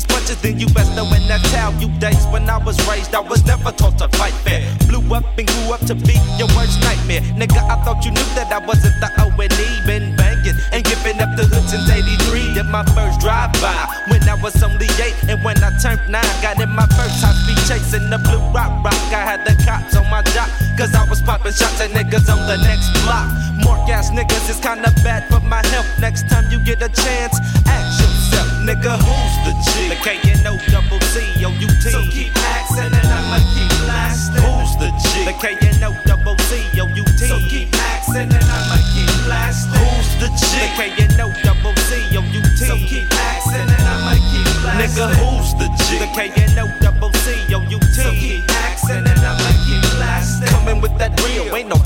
these 0.00 0.08
punches, 0.08 0.40
then 0.40 0.58
you 0.58 0.66
best 0.72 0.94
know 0.96 1.04
when 1.04 1.20
that 1.28 1.42
towel. 1.52 1.72
You 1.80 1.88
days 2.00 2.24
when 2.32 2.48
I 2.48 2.56
was 2.58 2.76
raised, 2.88 3.14
I 3.14 3.20
was 3.20 3.44
never 3.44 3.72
taught 3.72 3.98
to 3.98 4.08
fight 4.16 4.32
fair. 4.44 4.64
Blew 4.88 5.02
up 5.14 5.24
and 5.36 5.46
grew 5.46 5.72
up 5.72 5.80
to 5.86 5.94
be 5.94 6.16
your 6.40 6.48
worst 6.56 6.80
nightmare. 6.80 7.20
Nigga, 7.36 7.60
I 7.68 7.76
thought 7.84 8.04
you 8.04 8.10
knew 8.10 8.28
that 8.34 8.48
I 8.52 8.64
wasn't 8.64 8.96
the 9.00 9.08
O&E. 9.20 9.48
Been 9.86 10.16
banging 10.16 10.56
and 10.72 10.82
giving 10.84 11.20
up 11.20 11.36
the 11.36 11.44
hood 11.44 11.68
since 11.68 11.88
83. 11.90 12.54
Did 12.54 12.66
my 12.66 12.84
first 12.96 13.20
drive-by 13.20 13.76
when 14.08 14.22
I 14.28 14.36
was 14.40 14.56
only 14.62 14.88
8. 14.88 15.36
And 15.36 15.44
when 15.44 15.58
I 15.62 15.70
turned 15.82 16.00
9, 16.08 16.12
got 16.40 16.60
in 16.60 16.70
my 16.70 16.86
first 16.96 17.20
high 17.20 17.36
speed 17.44 17.60
chasing 17.68 18.08
the 18.08 18.18
blue 18.18 18.42
rock 18.56 18.72
rock. 18.84 18.96
I 19.12 19.22
had 19.24 19.44
the 19.44 19.54
cops 19.64 19.96
on 19.96 20.08
my 20.08 20.22
jock, 20.32 20.48
cause 20.78 20.94
I 20.94 21.04
was 21.08 21.20
popping 21.22 21.52
shots 21.52 21.80
at 21.80 21.90
niggas 21.90 22.30
on 22.32 22.40
the 22.48 22.56
next 22.64 22.88
block. 23.04 23.28
More 23.64 23.80
gas 23.86 24.10
niggas 24.10 24.48
is 24.48 24.60
kinda 24.60 24.92
bad 25.04 25.28
for 25.28 25.40
my 25.44 25.64
health. 25.66 25.88
Next 26.00 26.28
time 26.30 26.50
you 26.50 26.58
get 26.64 26.80
a 26.82 26.88
chance, 26.88 27.36
yourself, 27.66 28.09
nigga, 28.70 28.94
who's 29.02 29.34
the 29.46 29.52
G? 29.66 29.90
The 29.90 30.54
double 30.70 31.00
C 31.10 31.44
O 31.44 31.50
U 31.50 31.68
T. 31.82 31.90
So 31.90 32.02
keep 32.10 32.34
asking 32.36 32.94
and 32.94 33.10
I'ma 33.10 33.38
keep 33.54 33.70
blasting. 33.82 34.42
Who's 34.42 34.72
the 34.78 34.90
G? 35.02 35.26
The 35.26 35.90
double 36.06 36.38
C 36.46 36.80
O 36.80 36.86
U 36.86 37.04
T. 37.04 37.26
So 37.26 37.38
keep 37.50 37.74
asking 37.74 38.30
and 38.30 38.46
I'ma 38.46 38.78
keep 38.94 39.10
blasting. 39.26 39.74
Who's 39.74 40.10
the 40.22 40.28
G? 40.38 40.42
The 41.18 41.26
double 41.42 41.74
C 41.88 41.90
O 42.16 42.22
U 42.22 42.42
T. 42.42 42.56
So 42.56 42.76
keep 42.76 43.10
asking 43.10 43.70
and 43.74 43.86
I'ma 43.90 44.14
keep 44.30 44.46
blasting. 44.62 44.86
Nigga, 44.86 45.06
who's 45.18 45.50
the 45.58 45.66
G? 45.84 45.98
The 45.98 46.64
double 46.80 47.12
C 47.24 47.54
O 47.54 47.60
U 47.62 47.78
T. 47.78 47.86
So 47.90 48.10
keep 48.10 48.48
asking 48.50 49.06
and 49.06 49.20
I'ma 49.20 49.50
keep 49.66 49.82
blasting. 49.98 50.48
Coming 50.48 50.80
with 50.80 50.96
that 50.98 51.18
real, 51.26 51.54
ain't 51.54 51.68
no 51.68 51.79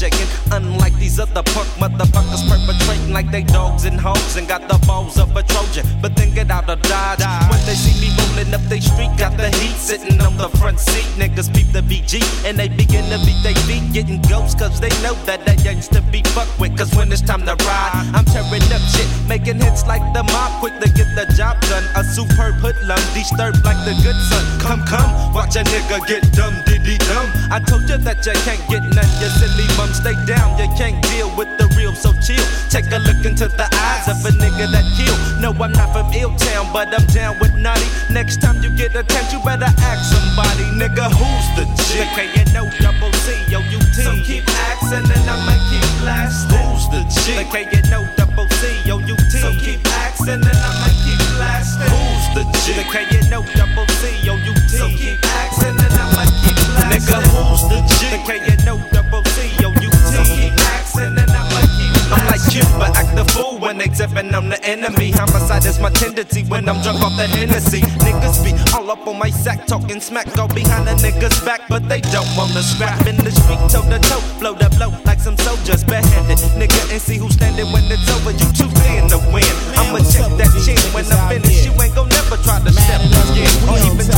shaking. 0.00 0.28
Unlike 0.50 0.96
these 0.96 1.20
other 1.20 1.42
punk 1.52 1.68
motherfuckers 1.76 2.42
perpetrating 2.48 3.12
like 3.12 3.30
they 3.30 3.42
dogs 3.42 3.84
and 3.84 4.00
hoes 4.00 4.36
and 4.36 4.48
got 4.48 4.66
the 4.66 4.78
balls 4.86 5.18
of 5.18 5.36
a 5.36 5.42
Trojan, 5.42 5.84
but 6.00 6.16
then 6.16 6.32
get 6.32 6.50
out 6.50 6.70
of 6.70 6.80
dodge. 6.82 7.20
When 7.50 7.60
they 7.66 7.76
see 7.76 7.94
me 8.00 8.08
up 8.48 8.62
they 8.72 8.80
street, 8.80 9.10
got 9.18 9.36
the 9.36 9.48
heat 9.60 9.76
sitting 9.76 10.20
on 10.20 10.36
the 10.36 10.48
front 10.58 10.80
seat. 10.80 11.04
Niggas 11.20 11.52
peep 11.54 11.68
the 11.72 11.82
BG 11.82 12.22
and 12.44 12.58
they 12.58 12.68
begin 12.68 13.04
to 13.10 13.18
beat 13.26 13.40
they 13.42 13.54
feet, 13.68 13.92
getting 13.92 14.20
ghosts 14.22 14.54
cause 14.54 14.80
they 14.80 14.90
know 15.02 15.14
that 15.26 15.40
ain't 15.46 15.82
to 15.92 16.00
be 16.10 16.22
fucked 16.34 16.58
with. 16.58 16.76
Cause 16.76 16.94
when 16.94 17.12
it's 17.12 17.22
time 17.22 17.44
to 17.46 17.54
ride, 17.64 17.92
I'm 18.14 18.24
tearing 18.24 18.62
up 18.72 18.82
shit, 18.92 19.08
making 19.28 19.60
hits 19.60 19.86
like 19.86 20.02
the 20.12 20.22
mob, 20.22 20.60
quick 20.60 20.74
to 20.80 20.88
get 20.90 21.08
the 21.14 21.26
job 21.36 21.60
done. 21.68 21.84
A 21.96 22.02
superb 22.04 22.56
hoodlum, 22.58 23.00
disturbed 23.14 23.62
like 23.64 23.78
the 23.84 23.94
good 24.02 24.18
son. 24.28 24.44
Come, 24.60 24.82
come, 24.86 25.10
watch 25.32 25.56
a 25.56 25.62
nigga 25.64 26.00
get 26.06 26.24
dumb, 26.32 26.54
diddy 26.66 26.98
dumb. 27.06 27.28
I 27.50 27.60
told 27.60 27.88
you 27.88 27.98
that 27.98 28.24
you 28.26 28.34
can't 28.44 28.62
get 28.68 28.82
none, 28.82 29.12
you 29.20 29.30
silly 29.38 29.66
bum. 29.76 29.92
Stay 29.94 30.16
down, 30.26 30.58
you 30.58 30.68
can't 30.76 30.98
deal 31.12 31.30
with 31.36 31.50
the 31.58 31.66
real, 31.76 31.94
so 31.94 32.12
chill. 32.24 32.42
Take 32.68 32.90
a 32.92 32.98
look 32.98 33.24
into 33.24 33.48
the 33.48 33.68
eyes 33.70 34.06
of 34.08 34.18
a 34.24 34.32
nigga 34.36 34.70
that 34.72 34.86
kill. 34.96 35.16
No, 35.40 35.50
I'm 35.62 35.72
not 35.72 35.92
from 35.92 36.12
Ill 36.12 36.34
Town, 36.36 36.68
but 36.72 36.88
I'm 36.92 37.06
down 37.14 37.38
with 37.40 37.54
Naughty. 37.54 37.86
Next 38.30 38.46
time 38.46 38.62
you 38.62 38.70
get 38.70 38.94
a 38.94 39.02
chance, 39.02 39.32
you 39.32 39.42
better 39.42 39.66
ask 39.66 40.06
somebody, 40.06 40.62
nigga, 40.78 41.10
who's 41.10 41.46
the 41.58 41.66
G? 41.82 41.98
The 41.98 42.06
K-N-O 42.14 42.62
double 42.78 43.10
C 43.26 43.34
O 43.50 43.58
U 43.58 43.80
T. 43.90 44.06
So 44.06 44.14
keep 44.22 44.46
asking 44.70 45.02
and 45.02 45.26
I'ma 45.26 45.58
keep 45.66 45.82
blasting. 45.98 46.54
Who's 46.62 46.86
the 46.94 47.02
G? 47.10 47.42
The 47.42 47.44
K-N-O 47.50 48.06
double 48.14 48.46
C 48.62 48.70
O 48.86 49.02
U 49.02 49.16
T. 49.18 49.34
So 49.34 49.50
keep 49.58 49.82
asking 49.82 50.46
and 50.46 50.46
I'ma 50.46 50.94
keep 51.02 51.18
blasting. 51.42 51.90
Who's 51.90 52.26
the 52.38 52.46
G? 52.62 52.78
The 52.78 52.86
K-N-O 52.94 53.42
double 53.58 53.88
C 53.98 54.30
O 54.30 54.38
U 54.38 54.54
T. 54.54 54.78
So 54.78 54.86
keep 54.94 55.18
asking 55.26 55.74
and 55.74 55.90
I'ma 55.90 56.30
keep 56.38 56.54
blasting. 56.70 57.02
Nigga, 57.02 57.18
who's 57.34 57.62
the 57.66 57.82
G? 57.98 58.14
The 58.14 58.20
K-N-O 58.30 58.78
double 58.94 59.26
C 59.34 59.58
O 59.66 59.74
U 59.74 59.90
T. 59.90 60.06
So 60.06 60.22
keep 60.22 60.54
asking 60.78 61.18
and 61.18 61.34
I'ma 61.34 61.66
keep 61.74 61.90
I'm 62.14 62.26
like 62.30 62.46
you, 62.54 62.62
but 62.78 62.94
act 62.94 63.10
the 63.14 63.26
fool 63.34 63.58
when 63.70 63.78
they 63.78 63.86
tipping 63.94 64.34
on 64.34 64.48
the 64.48 64.58
enemy. 64.66 65.12
Homicide 65.14 65.64
is 65.64 65.78
my 65.78 65.90
tendency 65.90 66.42
when 66.50 66.68
I'm 66.68 66.82
drunk 66.82 66.98
off 67.06 67.14
the 67.14 67.26
Hennessy. 67.30 67.82
Niggas 68.02 68.42
be 68.42 68.50
all 68.74 68.90
up 68.90 69.06
on 69.06 69.16
my 69.16 69.30
sack, 69.30 69.64
talking 69.66 70.00
smack, 70.00 70.26
go 70.34 70.48
behind 70.48 70.88
a 70.88 70.94
nigga's 70.98 71.38
back, 71.46 71.62
but 71.68 71.88
they 71.88 72.00
don't 72.10 72.26
wanna 72.34 72.62
scrap 72.62 73.06
in 73.06 73.14
the 73.22 73.30
street, 73.30 73.62
toe 73.70 73.86
to 73.86 73.98
toe, 74.10 74.22
blow 74.40 74.58
to 74.58 74.68
blow 74.74 74.90
like 75.06 75.20
some 75.20 75.38
soldiers, 75.38 75.84
barehanded. 75.84 76.38
Nigga, 76.58 76.82
and 76.90 77.00
see 77.00 77.16
who's 77.16 77.34
standing 77.34 77.70
when 77.70 77.86
it's 77.86 78.10
over. 78.10 78.32
You 78.34 78.48
too 78.50 78.70
thin 78.82 79.06
to 79.14 79.18
win. 79.30 79.46
I'ma 79.78 80.02
check 80.10 80.26
that 80.34 80.50
chin 80.66 80.80
when 80.90 81.06
I'm 81.06 81.22
finished. 81.30 81.62
You 81.62 81.72
ain't 81.78 81.94
gon' 81.94 82.08
never 82.10 82.42
try 82.42 82.58
to 82.58 82.72
step 82.74 83.06
again, 83.06 83.54
or 83.70 83.78
even 83.86 84.10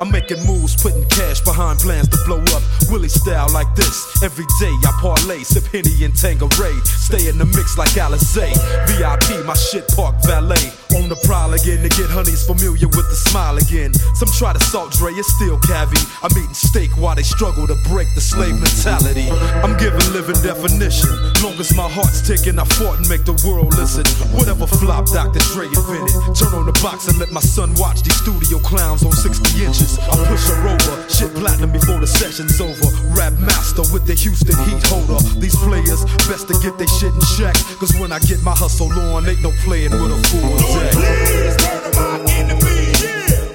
I'm 0.00 0.10
making 0.10 0.44
moves, 0.46 0.80
putting 0.80 1.04
cash 1.08 1.40
behind 1.40 1.78
plans 1.78 2.08
to 2.08 2.18
blow 2.24 2.40
up. 2.56 2.62
Willie 2.90 3.08
style 3.08 3.48
like 3.52 3.74
this. 3.74 4.22
Every 4.22 4.46
day 4.60 4.72
I 4.84 4.92
parlay, 5.00 5.42
sip 5.42 5.64
Henny 5.64 6.04
and 6.04 6.14
Tanqueray. 6.14 6.74
Stay 6.84 7.28
in 7.28 7.38
the 7.38 7.46
mix 7.46 7.78
like 7.78 7.90
Alizé. 7.90 8.52
VIP, 8.86 9.44
my 9.46 9.54
shit 9.54 9.86
park 9.88 10.16
valet. 10.24 10.85
On 10.96 11.10
the 11.12 11.16
prowl 11.28 11.52
again 11.52 11.84
to 11.84 11.92
get 11.92 12.08
honeys 12.08 12.40
familiar 12.48 12.88
with 12.88 13.04
the 13.12 13.18
smile 13.28 13.60
again. 13.60 13.92
Some 14.16 14.32
try 14.32 14.56
to 14.56 14.62
salt 14.72 14.96
Dre, 14.96 15.12
it's 15.12 15.28
still 15.36 15.60
cavi. 15.60 16.00
I'm 16.24 16.32
eating 16.32 16.56
steak 16.56 16.88
while 16.96 17.14
they 17.14 17.22
struggle 17.22 17.66
to 17.68 17.76
break 17.92 18.08
the 18.16 18.24
slave 18.24 18.56
mentality. 18.56 19.28
I'm 19.60 19.76
giving 19.76 20.00
living 20.16 20.40
definition. 20.40 21.12
Long 21.44 21.52
as 21.60 21.76
my 21.76 21.84
heart's 21.84 22.24
ticking, 22.24 22.56
I 22.58 22.64
fought 22.80 22.96
and 22.96 23.08
make 23.12 23.28
the 23.28 23.36
world 23.44 23.76
listen. 23.76 24.08
Whatever 24.32 24.64
flop 24.64 25.04
Dr. 25.12 25.44
Dre 25.52 25.68
invented. 25.68 26.16
Turn 26.32 26.56
on 26.56 26.64
the 26.64 26.76
box 26.80 27.12
and 27.12 27.20
let 27.20 27.28
my 27.28 27.44
son 27.44 27.76
watch 27.76 28.00
these 28.00 28.16
studio 28.16 28.56
clowns 28.64 29.04
on 29.04 29.12
60 29.12 29.36
inches. 29.68 30.00
I 30.00 30.16
push 30.24 30.48
her 30.48 30.60
over, 30.64 30.96
shit 31.12 31.28
platinum 31.36 31.76
before 31.76 32.00
the 32.00 32.08
session's 32.08 32.56
over. 32.56 32.88
Rap 33.12 33.36
master 33.36 33.84
with 33.92 34.08
the 34.08 34.16
Houston 34.16 34.56
heat 34.64 34.80
holder. 34.88 35.20
These 35.36 35.60
players 35.60 36.08
best 36.24 36.48
to 36.48 36.56
get 36.64 36.80
their 36.80 36.88
shit 36.88 37.12
in 37.12 37.24
check. 37.36 37.54
Cause 37.76 37.92
when 38.00 38.16
I 38.16 38.18
get 38.24 38.40
my 38.40 38.56
hustle 38.56 38.88
on, 39.12 39.28
ain't 39.28 39.44
no 39.44 39.52
playing 39.68 39.92
with 39.92 40.16
a 40.16 40.20
fool 40.32 40.85
deck. 40.86 40.94
Please 40.94 41.56
murder 41.64 41.92
my 41.96 42.14
enemies. 42.30 43.00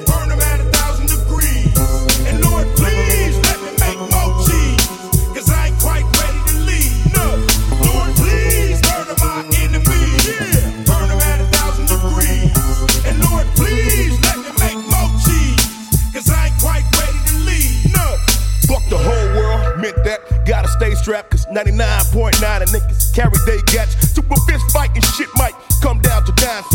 Burn 0.05 0.29
them 0.29 0.39
at 0.39 0.59
a 0.59 0.67
thousand 0.75 1.07
degrees. 1.07 1.71
And 2.27 2.43
Lord, 2.43 2.67
please 2.75 3.35
let 3.47 3.59
me 3.61 3.71
make 3.79 3.99
more. 3.99 4.31
Cause 5.35 5.49
I 5.49 5.67
ain't 5.67 5.79
quite 5.79 6.05
ready 6.19 6.41
to 6.51 6.55
leave. 6.67 6.93
No. 7.15 7.27
Lord, 7.87 8.11
please 8.19 8.81
murder 8.83 9.15
my 9.19 9.43
enemies. 9.63 10.25
Burn 10.87 11.07
them 11.07 11.21
at 11.31 11.39
a 11.41 11.47
thousand 11.55 11.87
degrees. 11.87 12.51
And 13.05 13.19
Lord, 13.29 13.47
please 13.55 14.19
let 14.27 14.37
me 14.39 14.51
make 14.59 14.81
more 14.89 15.09
I 16.29 16.47
ain't 16.47 16.59
quite 16.59 16.85
ready 16.99 17.19
to 17.27 17.35
leave. 17.47 17.93
No. 17.95 18.17
Fuck 18.67 18.83
the 18.89 18.97
whole 18.97 19.27
world, 19.37 19.79
meant 19.79 20.03
that. 20.03 20.19
Gotta 20.45 20.67
stay 20.67 20.95
strapped, 20.95 21.31
cause 21.31 21.45
99.9 21.47 22.61
of 22.61 22.69
niggas 22.69 23.13
carry 23.13 23.31
they 23.45 23.61
gats. 23.71 23.95
Super 24.11 24.35
fist 24.47 24.71
fighting 24.71 25.01
shit 25.01 25.29
might 25.35 25.55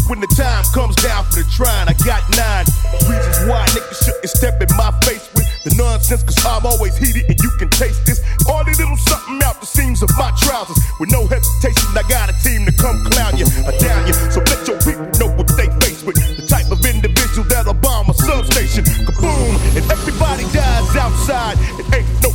When 0.09 0.21
the 0.21 0.31
time 0.39 0.65
comes 0.73 0.97
down 0.97 1.25
for 1.27 1.43
the 1.43 1.47
trying, 1.51 1.89
I 1.89 1.95
got 2.05 2.23
nine 2.39 2.67
reasons 3.09 3.49
why 3.51 3.67
niggas 3.75 4.05
shouldn't 4.05 4.31
step 4.31 4.63
in 4.63 4.71
my 4.77 4.91
face 5.03 5.29
with 5.35 5.47
the 5.67 5.75
nonsense, 5.75 6.23
cause 6.23 6.39
I'm 6.47 6.65
always 6.67 6.97
heated 6.97 7.27
and 7.27 7.39
you 7.43 7.51
can 7.59 7.69
taste 7.71 8.07
this. 8.07 8.23
All 8.47 8.63
little 8.63 8.97
something 8.97 9.43
out 9.43 9.59
the 9.59 9.67
seams 9.67 10.03
of 10.03 10.11
my 10.15 10.31
trousers. 10.39 10.79
With 11.01 11.11
no 11.11 11.27
hesitation, 11.27 11.91
I 11.99 12.07
got 12.07 12.31
a 12.31 12.37
team 12.47 12.65
to 12.67 12.73
come 12.73 13.03
clown 13.11 13.37
you 13.37 13.47
or 13.67 13.75
down 13.83 14.07
you. 14.07 14.15
So 14.31 14.41
let 14.47 14.63
your 14.69 14.79
people 14.87 15.11
know 15.19 15.31
what 15.35 15.51
they 15.59 15.67
face 15.83 16.07
with. 16.07 16.15
The 16.39 16.47
type 16.47 16.71
of 16.71 16.85
individual 16.87 17.47
that'll 17.51 17.75
bomb 17.75 18.11
a 18.11 18.15
substation. 18.15 18.85
Kaboom! 18.85 19.59
And 19.75 19.85
everybody 19.91 20.45
dies 20.55 20.95
outside. 20.95 21.59
It 21.83 21.87
ain't 21.91 22.09
no 22.23 22.26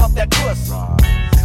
hoes 0.00 0.14
that 0.14 0.30
pussy. 0.30 0.72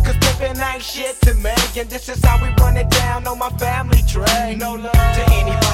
Cause 0.05 0.15
pimpin' 0.23 0.73
ain't 0.73 0.83
shit 0.83 1.19
to 1.21 1.33
me, 1.35 1.51
and 1.77 1.89
this 1.89 2.09
is 2.09 2.23
how 2.23 2.41
we 2.41 2.49
run 2.61 2.77
it 2.77 2.89
down 2.89 3.27
on 3.27 3.39
my 3.39 3.49
family 3.57 4.01
train. 4.07 4.59
No 4.59 4.75
love 4.75 4.91
to 4.91 5.23
anybody 5.31 5.64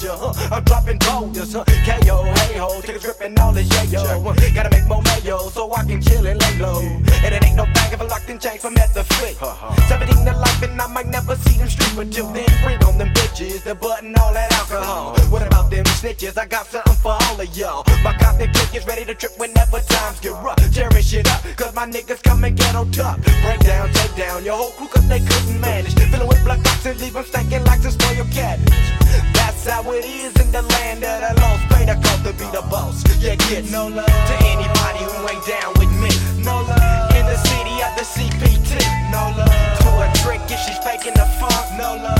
should've 0.00 0.20
told 0.20 0.36
you, 0.36 0.42
huh? 0.42 0.54
I'm 0.56 0.64
dropping 0.64 0.98
boulders, 0.98 1.52
huh? 1.52 1.64
KO, 1.64 2.24
hey 2.24 2.58
ho, 2.58 2.80
take 2.80 2.96
a 2.96 2.98
trip 2.98 3.20
and 3.20 3.38
all 3.38 3.52
this 3.52 3.68
yayo. 3.68 4.00
Uh, 4.00 4.54
Gotta 4.54 4.70
make 4.70 4.86
more 4.88 5.02
mayo, 5.02 5.38
so 5.48 5.72
I 5.72 5.84
can 5.84 6.00
chill 6.00 6.26
and 6.26 6.40
lay 6.40 6.58
low. 6.58 6.80
And 6.80 7.34
it 7.34 7.44
ain't 7.44 7.56
no 7.56 7.66
bag 7.66 7.92
if 7.92 8.00
I 8.00 8.04
locked 8.04 8.28
in 8.28 8.38
chains 8.38 8.62
from 8.62 8.76
at 8.78 8.92
the 8.94 9.04
flick. 9.04 9.36
17 9.88 10.24
to 10.24 10.36
life, 10.36 10.62
and 10.62 10.80
I 10.80 10.86
might 10.86 11.06
never 11.06 11.36
see 11.36 11.58
them 11.58 11.68
street, 11.68 11.92
but 11.96 12.12
till 12.12 12.26
then, 12.32 12.48
bring 12.64 12.82
on 12.84 12.98
them 12.98 13.08
bitches, 13.10 13.62
the 13.62 13.74
button, 13.74 14.14
all 14.16 14.32
that 14.32 14.52
alcohol. 14.52 15.14
What 15.30 15.46
about 15.46 15.70
them 15.70 15.84
snitches? 15.84 16.38
I 16.38 16.46
got 16.46 16.66
something 16.66 16.96
for 16.96 17.12
all 17.12 17.40
of 17.40 17.56
y'all. 17.56 17.84
My 18.02 18.14
cosmic 18.14 18.52
click 18.52 18.74
is 18.74 18.86
ready 18.86 19.04
to 19.04 19.14
trip 19.14 19.32
whenever 19.38 19.80
times 19.80 20.20
get 20.20 20.32
rough. 20.42 20.58
Cherish 20.72 21.12
it 21.14 21.28
up, 21.28 21.42
cause 21.56 21.74
my 21.74 21.86
niggas 21.86 22.22
come 22.22 22.44
and 22.44 22.56
get 22.56 22.74
on 22.74 22.90
top. 22.90 23.20
Break 23.20 23.60
down, 23.60 23.92
take 23.92 24.16
down 24.16 24.44
your 24.44 24.56
whole 24.56 24.70
crew, 24.72 24.88
cause 24.88 25.06
they 25.08 25.20
couldn't 25.20 25.60
manage. 25.60 25.94
Filling 25.94 26.28
with 26.28 26.42
blood 26.44 26.62
clots 26.62 26.86
and 26.86 27.00
leave 27.00 27.12
them 27.12 27.24
stinking 27.24 27.64
like 27.64 27.80
some 27.80 27.92
spoiled 27.92 28.30
cabbage. 28.30 29.09
That's 29.62 29.76
how 29.76 29.92
it 29.92 30.06
is 30.06 30.32
in 30.40 30.50
the 30.52 30.62
land 30.62 31.04
of 31.04 31.20
the 31.20 31.40
lost. 31.42 31.68
Pay 31.68 31.84
the 31.84 31.92
cost 32.00 32.24
to 32.24 32.32
be 32.32 32.48
the 32.48 32.64
boss. 32.70 33.04
Yeah, 33.20 33.34
get 33.36 33.70
no 33.70 33.88
love 33.88 34.06
to 34.06 34.36
anybody 34.48 35.04
who 35.04 35.28
ain't 35.28 35.44
down 35.44 35.74
with 35.76 35.92
me. 36.00 36.08
No 36.42 36.64
love 36.64 37.14
in 37.14 37.26
the 37.26 37.36
city 37.36 37.76
of 37.84 37.92
the 37.92 38.04
CPT. 38.08 38.80
No 39.12 39.20
love 39.36 39.78
to 39.84 39.88
a 40.00 40.08
trick 40.24 40.40
if 40.48 40.60
she's 40.60 40.78
faking 40.78 41.12
the 41.12 41.26
funk. 41.38 41.76
No 41.76 41.94
love. 42.02 42.19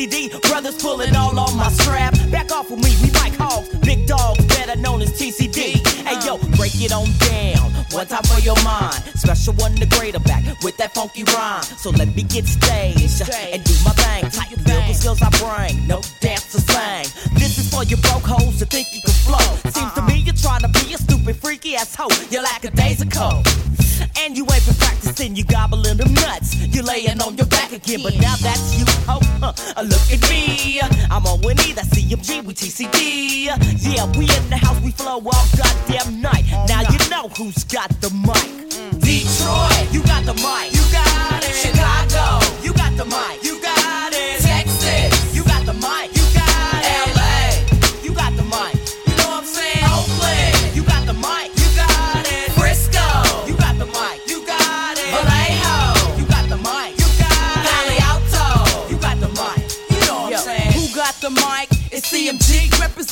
TCD, 0.00 0.40
brothers 0.48 0.80
pulling 0.80 1.14
all 1.14 1.38
on 1.38 1.56
my 1.58 1.68
strap. 1.68 2.14
Back 2.30 2.50
off 2.52 2.70
with 2.70 2.82
me, 2.82 2.96
we 3.02 3.10
Mike 3.12 3.34
Hogs, 3.34 3.68
big 3.80 4.06
dogs, 4.06 4.42
better 4.46 4.78
known 4.80 5.02
as 5.02 5.10
TCD. 5.12 5.86
Hey 6.06 6.26
yo, 6.26 6.38
break 6.56 6.72
it 6.80 6.92
on 6.92 7.08
down. 7.28 7.70
One 7.92 8.06
time 8.06 8.22
for 8.22 8.40
your 8.40 8.56
mind. 8.64 8.94
Special 9.16 9.52
one 9.54 9.74
the 9.74 9.86
greater 9.98 10.20
back 10.20 10.42
with 10.62 10.76
that 10.78 10.94
funky 10.94 11.24
rhyme. 11.24 11.62
So 11.62 11.90
let 11.90 12.14
me 12.16 12.22
get 12.22 12.46
staged 12.46 13.20
uh, 13.20 13.52
and 13.52 13.62
do 13.62 13.74
my 13.84 13.92
thing. 13.92 14.64
Lyrical 14.64 14.94
skills 14.94 15.20
I 15.20 15.28
bring. 15.36 15.86
No 15.86 16.00
dance 16.20 16.54
or 16.54 16.60
slang. 16.60 17.04
This 17.34 17.58
is 17.58 17.68
for 17.68 17.84
your 17.84 17.98
broke 17.98 18.24
hoes 18.24 18.58
to 18.60 18.64
think 18.64 18.88
you 18.94 19.02
can 19.02 19.12
flow. 19.12 19.70
Seems 19.70 19.92
to 19.92 20.02
me 20.02 20.22
you're 20.24 20.34
trying 20.34 20.62
to 20.62 20.68
be 20.68 20.94
a 20.94 20.98
stupid 20.98 21.36
freaky 21.36 21.76
ass 21.76 21.94
hoe. 21.94 22.08
You're 22.30 22.42
like 22.42 22.64
a 22.64 22.70
daisical. 22.70 23.42
And 24.22 24.36
you 24.36 24.44
ain't 24.52 24.66
been 24.66 24.74
practicing, 24.74 25.34
you 25.34 25.44
gobbling 25.44 25.96
them 25.96 26.12
nuts. 26.14 26.54
You 26.54 26.82
laying 26.82 27.20
on 27.22 27.36
your 27.36 27.46
back 27.46 27.72
again, 27.72 28.00
but 28.02 28.14
now 28.20 28.36
that's 28.36 28.78
you, 28.78 28.84
ho. 29.08 29.18
Huh. 29.40 29.52
Uh, 29.76 29.82
Look 29.82 30.12
at 30.12 30.20
me, 30.28 30.80
I'm 31.10 31.24
on 31.26 31.40
Winnie, 31.40 31.72
that's 31.72 31.88
CMG, 31.88 32.44
we 32.44 32.52
TCD. 32.52 33.46
Yeah, 33.46 34.06
we 34.18 34.24
in 34.24 34.50
the 34.50 34.58
house, 34.58 34.78
we 34.82 34.90
flow 34.90 35.22
all 35.24 35.46
goddamn 35.56 36.20
night. 36.20 36.44
Now 36.68 36.82
you 36.82 36.98
know 37.08 37.28
who's 37.36 37.64
got 37.64 37.88
the 38.00 38.10
mic. 38.10 38.70
Detroit, 39.00 39.92
you 39.92 40.02
got 40.04 40.24
the 40.26 40.34
mic. 40.34 40.72
You 40.72 40.84
got 40.92 41.42
it. 41.42 41.54
Chicago, 41.56 42.44
you 42.62 42.74
got 42.74 42.96
the 42.96 43.06
mic. 43.06 43.42
You 43.42 43.59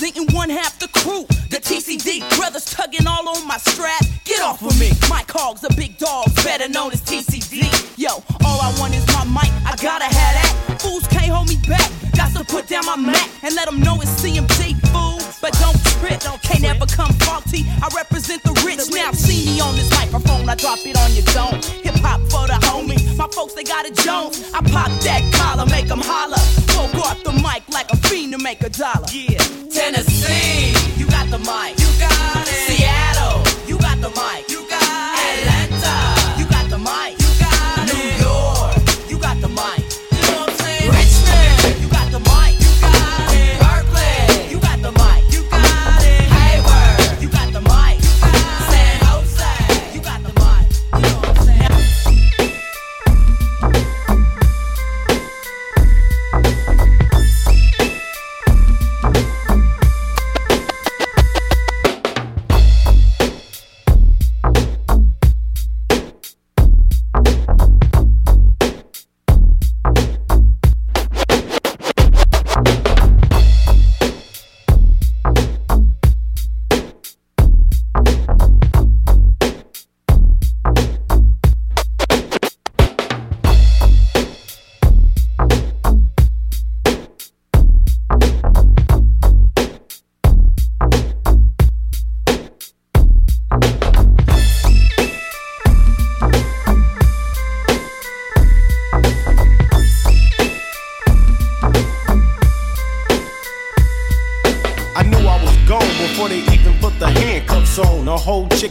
Representing 0.08 0.34
one 0.34 0.48
half 0.48 0.78
the 0.78 0.88
crew. 0.88 1.26
The 1.50 1.60
TCD 1.60 2.24
brothers 2.38 2.64
tugging 2.64 3.06
all 3.06 3.28
on 3.28 3.46
my 3.46 3.58
strap. 3.58 4.00
Get 4.24 4.40
off 4.40 4.62
of 4.62 4.72
me. 4.80 4.90
Mike 5.10 5.30
Hogs, 5.30 5.60
the 5.60 5.72
big 5.76 5.98
dogs, 5.98 6.32
better 6.42 6.66
known 6.68 6.92
as 6.92 7.02
TCD. 7.02 7.68
Yo, 7.98 8.24
all 8.44 8.60
I 8.60 8.72
want 8.80 8.94
is 8.94 9.06
my 9.08 9.24
mic. 9.28 9.52
I 9.68 9.76
gotta 9.76 10.08
have 10.08 10.34
that. 10.40 10.80
Fools 10.80 11.06
can't 11.08 11.28
hold 11.28 11.48
me 11.48 11.56
back. 11.68 11.90
Got 12.16 12.32
to 12.36 12.44
put 12.44 12.68
down 12.68 12.86
my 12.86 12.96
mat 12.96 13.28
and 13.42 13.54
let 13.54 13.68
them 13.68 13.80
know 13.80 14.00
it's 14.00 14.10
CMG, 14.22 14.80
fool. 14.88 15.20
But 15.42 15.52
don't 15.60 15.76
trip, 16.00 16.20
can't 16.40 16.64
ever 16.64 16.86
come 16.86 17.12
faulty. 17.28 17.66
I 17.82 17.88
represent 17.94 18.42
the 18.44 18.56
rich. 18.64 18.80
Now 18.90 19.12
see 19.12 19.44
me 19.44 19.60
on 19.60 19.76
this 19.76 19.90
microphone, 19.92 20.48
I 20.48 20.54
drop 20.54 20.78
it 20.86 20.96
on 20.96 21.12
your 21.12 21.28
dome. 21.36 21.60
Hip 21.84 22.00
hop 22.00 22.20
for 22.32 22.48
the 22.48 22.56
homies. 22.64 23.14
My 23.18 23.28
folks, 23.28 23.52
they 23.52 23.64
got 23.64 23.84
it 23.84 23.94
Jones. 23.96 24.40
I 24.54 24.62
pop 24.72 24.88
that 25.04 25.20
collar, 25.36 25.66
make 25.66 25.88
them 25.88 26.00
holler. 26.00 26.40
Poke 26.72 26.96
off 27.04 27.22
the 27.24 27.32
mic 27.32 27.68
like 27.68 27.92
a 27.92 27.96
fiend 28.08 28.32
to 28.32 28.38
make 28.38 28.62
a 28.62 28.70
dollar. 28.70 29.06
Yeah. 29.12 29.57
Tennessee, 29.90 31.00
you 31.00 31.06
got 31.06 31.30
the 31.30 31.38
mic. 31.38 31.77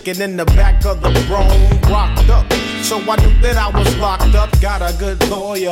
Chicken 0.08 0.22
in 0.22 0.38
the 0.38 0.46
back 0.46 0.86
of 0.86 1.02
the 1.02 1.12
throne, 1.24 1.92
rocked 1.92 2.30
up. 2.30 2.46
so 2.82 2.98
I 2.98 3.18
knew 3.18 3.42
that 3.42 3.58
I 3.58 3.70
was 3.78 3.98
locked 3.98 4.36
up. 4.36 4.50
Got 4.62 4.82
a 4.82 4.98
good 4.98 5.20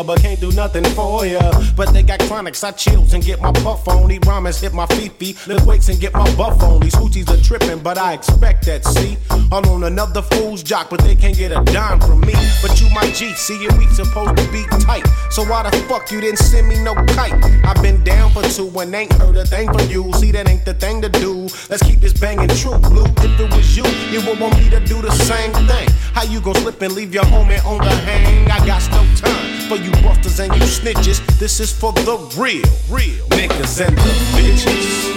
but 0.05 0.21
can't 0.21 0.39
do 0.39 0.51
nothing 0.53 0.85
for 0.95 1.25
ya. 1.25 1.51
But 1.75 1.93
they 1.93 2.01
got 2.01 2.19
chronics, 2.21 2.63
I 2.63 2.71
chills 2.71 3.13
and 3.13 3.23
get 3.23 3.41
my 3.41 3.51
puff 3.51 3.87
on. 3.87 4.07
These 4.07 4.21
rhymes 4.25 4.61
hit 4.61 4.73
my 4.73 4.85
fifi, 4.85 5.35
lift 5.47 5.65
weights 5.65 5.89
and 5.89 5.99
get 5.99 6.13
my 6.13 6.35
buff 6.35 6.61
on. 6.63 6.79
These 6.79 6.95
hoochies 6.95 7.29
are 7.29 7.41
tripping, 7.43 7.79
but 7.79 7.97
I 7.97 8.13
expect 8.13 8.65
that. 8.67 8.85
See, 8.85 9.17
I'm 9.29 9.65
on 9.65 9.83
another 9.83 10.21
fool's 10.21 10.63
jock, 10.63 10.89
but 10.89 11.01
they 11.01 11.15
can't 11.15 11.37
get 11.37 11.51
a 11.51 11.61
dime 11.73 11.99
from 11.99 12.21
me. 12.21 12.33
But 12.61 12.79
you 12.79 12.89
my 12.93 13.09
G, 13.11 13.33
see 13.33 13.65
it, 13.65 13.77
we 13.77 13.85
supposed 13.87 14.37
to 14.37 14.51
be 14.51 14.63
tight. 14.85 15.05
So 15.29 15.43
why 15.43 15.69
the 15.69 15.75
fuck 15.89 16.09
you 16.11 16.21
didn't 16.21 16.39
send 16.39 16.69
me 16.69 16.81
no 16.81 16.93
kite? 17.13 17.33
I've 17.65 17.81
been 17.81 18.03
down 18.03 18.31
for 18.31 18.43
two 18.43 18.71
and 18.79 18.95
ain't 18.95 19.11
heard 19.13 19.35
a 19.35 19.45
thing 19.45 19.67
from 19.73 19.89
you. 19.89 20.11
See, 20.13 20.31
that 20.31 20.47
ain't 20.47 20.63
the 20.63 20.73
thing 20.73 21.01
to 21.01 21.09
do. 21.09 21.43
Let's 21.69 21.83
keep 21.83 21.99
this 21.99 22.13
banging 22.13 22.49
true, 22.49 22.77
blue. 22.79 23.05
If 23.17 23.39
it 23.39 23.53
was 23.53 23.75
you, 23.75 23.85
you 24.09 24.25
would 24.25 24.39
want 24.39 24.57
me 24.57 24.69
to 24.69 24.79
do 24.79 25.01
the 25.01 25.11
same 25.11 25.51
thing. 25.67 25.89
How 26.13 26.23
you 26.23 26.39
gon' 26.39 26.55
slip 26.55 26.81
and 26.81 26.93
leave 26.93 27.13
your 27.13 27.25
homie 27.25 27.63
on 27.65 27.79
the 27.79 27.89
hang? 27.89 28.49
I 28.49 28.65
got 28.65 28.81
no 28.91 29.03
time 29.15 29.64
for 29.67 29.77
you 29.77 29.91
busters 30.03 30.39
and 30.39 30.53
you 30.53 30.61
snitches. 30.61 31.19
This 31.39 31.59
is 31.59 31.71
for 31.71 31.91
the 31.93 32.17
real, 32.37 32.63
real 32.89 33.25
niggas 33.29 33.85
and 33.85 33.97
the 33.97 34.13
bitches. 34.35 35.13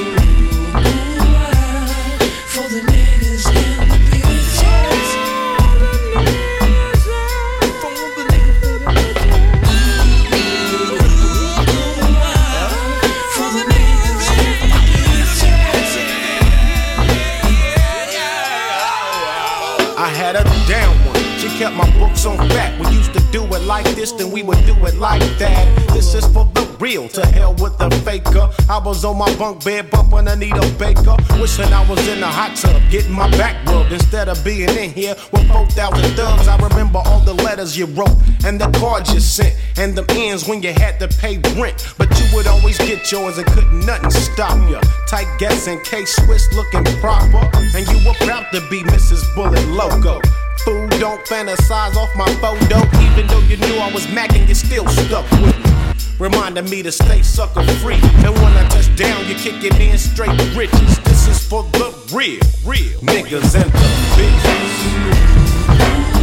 For 2.47 2.69
the 2.69 2.81
niggas, 2.81 3.45
yeah. 3.55 3.79
I 19.99 20.09
had 20.11 20.37
a 20.37 20.45
down 20.69 20.95
one. 21.07 21.17
She 21.39 21.49
kept 21.59 21.75
my 21.75 21.91
books 21.99 22.25
on. 22.25 22.39
We 22.79 22.87
used 22.95 23.07
to 23.07 23.08
do 23.31 23.45
it 23.45 23.63
like 23.63 23.85
this, 23.95 24.13
then 24.13 24.31
we 24.31 24.43
would 24.43 24.65
do 24.67 24.75
it 24.87 24.97
like 24.97 25.23
that. 25.39 25.89
This 25.93 26.15
is 26.15 26.25
for 26.27 26.45
the 26.55 26.69
real. 26.81 27.09
To 27.09 27.27
hell 27.27 27.55
with 27.55 27.77
the 27.79 27.91
faker. 28.05 28.49
I 28.71 28.79
was 28.79 29.05
on 29.05 29.19
my 29.19 29.35
bunk 29.37 29.65
bed 29.65 29.91
bumping 29.91 30.29
Anita 30.29 30.67
Baker. 30.79 31.17
Wishing 31.41 31.73
I 31.73 31.89
was 31.89 32.07
in 32.09 32.23
a 32.23 32.27
hot 32.27 32.57
tub, 32.57 32.81
getting 32.91 33.13
my 33.13 33.31
back 33.33 33.65
rubbed. 33.67 33.93
Instead 33.93 34.29
of 34.29 34.43
being 34.45 34.69
in 34.71 34.91
here 34.91 35.15
with 35.33 35.49
4,000 35.49 36.17
thugs, 36.17 36.49
I 36.49 36.57
remember 36.57 37.01
all 37.05 37.21
the 37.21 37.35
letters 37.35 37.77
you 37.77 37.87
wrote 37.87 38.17
and 38.45 38.61
the 38.61 38.71
cards 38.79 39.13
you 39.13 39.21
sent. 39.21 39.55
And 39.77 39.97
the 39.97 40.05
ends 40.11 40.49
when 40.49 40.63
you 40.63 40.73
had 40.73 40.99
to 41.01 41.09
pay 41.09 41.39
rent. 41.61 41.95
But 41.99 42.09
you 42.19 42.27
would 42.35 42.47
always 42.47 42.79
get 42.79 43.11
yours 43.11 43.39
and 43.39 43.47
couldn't 43.47 43.87
nothing 43.87 44.11
stop 44.11 44.57
you. 44.69 44.81
Tight 45.07 45.29
guessing, 45.39 45.81
K 45.85 46.05
Swiss 46.05 46.53
looking 46.53 46.85
proper. 47.01 47.49
And 47.75 47.87
you 47.87 47.99
were 48.07 48.15
proud 48.15 48.47
to 48.53 48.61
be 48.69 48.83
Mrs. 48.83 49.23
Bullet 49.35 49.67
Loco. 49.69 50.21
Don't 50.99 51.25
fantasize 51.27 51.95
off 51.95 52.13
my 52.17 52.27
photo. 52.41 52.79
Even 53.01 53.29
though 53.29 53.39
you 53.47 53.57
knew 53.57 53.77
I 53.77 53.89
was 53.93 54.09
macking, 54.09 54.49
you 54.49 54.55
still 54.57 54.85
stuck 54.89 55.31
with 55.31 55.57
me. 55.57 55.71
Reminding 56.19 56.69
me 56.69 56.83
to 56.83 56.91
stay 56.91 57.23
sucker 57.23 57.63
free. 57.75 58.01
And 58.03 58.35
when 58.35 58.57
I 58.57 58.67
touch 58.69 58.93
down, 58.97 59.25
you 59.29 59.37
kick 59.37 59.63
it 59.63 59.79
in 59.79 59.97
straight 59.97 60.37
riches. 60.57 60.99
This 61.05 61.29
is 61.29 61.39
for 61.47 61.63
the 61.75 61.95
real, 62.13 62.41
real 62.65 62.99
niggas 63.01 63.55
and 63.55 63.71
the 63.71 63.89
bitches. 64.17 66.18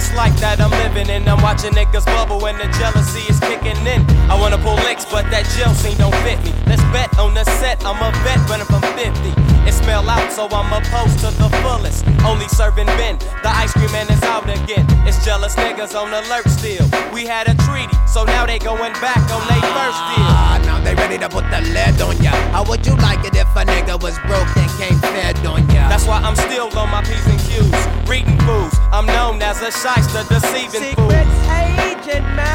Fuck 0.00 0.16
like 0.16 0.36
that 0.36 0.60
I'm 0.60 0.77
in. 1.10 1.28
I'm 1.28 1.42
watching 1.42 1.72
niggas 1.72 2.04
bubble 2.06 2.40
when 2.40 2.56
the 2.58 2.68
jealousy 2.78 3.24
is 3.30 3.40
kicking 3.40 3.76
in. 3.86 4.04
I 4.30 4.38
wanna 4.38 4.58
pull 4.58 4.76
licks, 4.86 5.04
but 5.04 5.24
that 5.30 5.44
jail 5.56 5.74
scene 5.74 5.96
don't 5.96 6.14
fit 6.24 6.38
me. 6.44 6.52
Let's 6.66 6.82
bet 6.92 7.10
on 7.18 7.34
the 7.34 7.44
set, 7.60 7.84
I'm 7.84 8.00
a 8.00 8.10
vet 8.24 8.40
running 8.48 8.66
from 8.66 8.82
50. 8.96 9.48
It 9.68 9.74
smell 9.74 10.08
out, 10.08 10.32
so 10.32 10.48
I'm 10.48 10.72
opposed 10.72 11.18
to 11.20 11.30
the 11.36 11.48
fullest. 11.60 12.06
Only 12.24 12.48
serving 12.48 12.86
Ben, 12.96 13.18
the 13.42 13.50
ice 13.52 13.72
cream 13.72 13.92
man 13.92 14.08
is 14.08 14.22
out 14.22 14.48
again. 14.48 14.86
It's 15.06 15.22
jealous 15.24 15.54
niggas 15.56 15.94
on 15.94 16.08
alert 16.08 16.48
still. 16.48 16.86
We 17.12 17.26
had 17.26 17.48
a 17.48 17.54
treaty, 17.68 17.96
so 18.06 18.24
now 18.24 18.46
they 18.46 18.58
going 18.58 18.94
back 19.04 19.20
on 19.28 19.42
they 19.48 19.60
first 19.76 20.00
deal. 20.08 20.24
Ah, 20.24 20.60
now 20.64 20.80
they 20.80 20.94
ready 20.94 21.18
to 21.18 21.28
put 21.28 21.44
the 21.50 21.60
lead 21.72 22.00
on 22.00 22.16
ya. 22.22 22.32
How 22.52 22.64
would 22.64 22.86
you 22.86 22.96
like 22.96 23.24
it 23.26 23.36
if 23.36 23.48
a 23.56 23.64
nigga 23.64 24.00
was 24.00 24.16
broke 24.24 24.48
and 24.56 24.70
came 24.80 24.98
fed 25.00 25.36
on 25.44 25.68
ya? 25.68 25.88
That's 25.88 26.06
why 26.06 26.18
I'm 26.18 26.36
still 26.36 26.68
on 26.78 26.88
my 26.90 27.02
P's 27.02 27.26
and 27.26 27.40
Q's. 27.40 28.08
Reading 28.08 28.38
fools, 28.40 28.72
I'm 28.90 29.04
known 29.04 29.42
as 29.42 29.60
a 29.60 29.70
shyster, 29.70 30.24
deceiving 30.32 30.97
fools. 30.98 31.14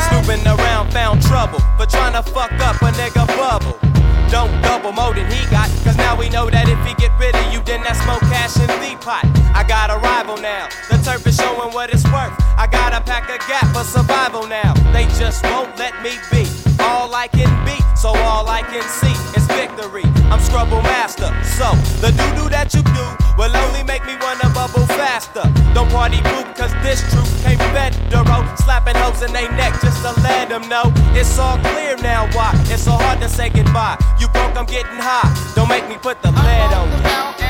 Snooping 0.10 0.46
around, 0.48 0.92
found 0.92 1.22
trouble 1.22 1.60
for 1.78 1.86
trying 1.86 2.14
to 2.14 2.24
fuck 2.32 2.52
up 2.60 2.82
a 2.82 2.92
nigga 3.00 3.26
bubble. 3.38 3.78
Don't 4.30 4.52
double 4.62 4.92
more 4.92 5.14
than 5.14 5.30
he 5.30 5.46
got, 5.52 5.70
cause 5.84 5.96
now 5.96 6.18
we 6.18 6.28
know 6.30 6.50
that 6.50 6.68
if 6.68 6.80
he 6.88 6.94
get 6.96 7.12
rid 7.20 7.36
of 7.36 7.54
you, 7.54 7.62
then 7.64 7.84
that's 7.84 8.02
smoke 8.02 8.22
cash 8.34 8.58
in 8.58 8.68
the 8.68 8.98
pot. 9.00 9.26
I 9.54 9.64
got 9.68 9.92
a 9.92 9.98
rival 10.00 10.38
now, 10.38 10.70
the 10.90 10.98
turf 10.98 11.26
is 11.28 11.38
showing 11.38 11.72
what 11.74 11.94
it's 11.94 12.04
worth. 12.06 12.34
I 12.58 12.68
gotta 12.68 13.00
pack 13.02 13.30
a 13.30 13.38
gap 13.48 13.68
for 13.76 13.84
survival 13.84 14.48
now. 14.48 14.74
They 14.92 15.06
just 15.20 15.44
won't 15.44 15.78
let 15.78 16.02
me 16.02 16.18
be 16.32 16.73
all 16.84 17.14
I 17.16 17.28
can 17.28 17.52
be, 17.66 17.78
so 17.96 18.10
all 18.10 18.48
I 18.48 18.62
can 18.62 18.84
see 18.84 19.16
is 19.38 19.46
victory. 19.48 20.04
I'm 20.32 20.40
Scrubble 20.40 20.82
Master, 20.82 21.32
so 21.58 21.72
the 22.04 22.12
doo 22.12 22.32
doo 22.36 22.50
that 22.50 22.74
you 22.74 22.84
do 22.84 23.06
will 23.38 23.56
only 23.56 23.84
make 23.84 24.06
me 24.06 24.16
wanna 24.22 24.50
bubble 24.54 24.86
faster. 25.00 25.44
Don't 25.74 25.90
party 25.90 26.20
poop, 26.30 26.56
cause 26.56 26.74
this 26.84 27.02
truth 27.12 27.32
came 27.44 27.60
federal. 27.72 28.44
Slapping 28.58 28.96
hoes 28.96 29.22
in 29.22 29.32
they 29.34 29.48
neck 29.60 29.74
just 29.82 30.02
to 30.04 30.12
let 30.22 30.50
them 30.50 30.68
know 30.70 30.92
it's 31.16 31.38
all 31.40 31.58
clear 31.60 31.96
now. 31.98 32.28
Why? 32.34 32.52
It's 32.68 32.84
so 32.84 32.92
hard 32.92 33.20
to 33.22 33.30
say 33.30 33.50
goodbye. 33.50 33.98
You 34.20 34.28
broke, 34.30 34.56
I'm 34.56 34.66
getting 34.66 35.00
high. 35.00 35.32
Don't 35.56 35.70
make 35.70 35.88
me 35.88 35.98
put 35.98 36.22
the 36.22 36.32
lead 36.32 36.74
on 36.74 37.40
you. 37.40 37.43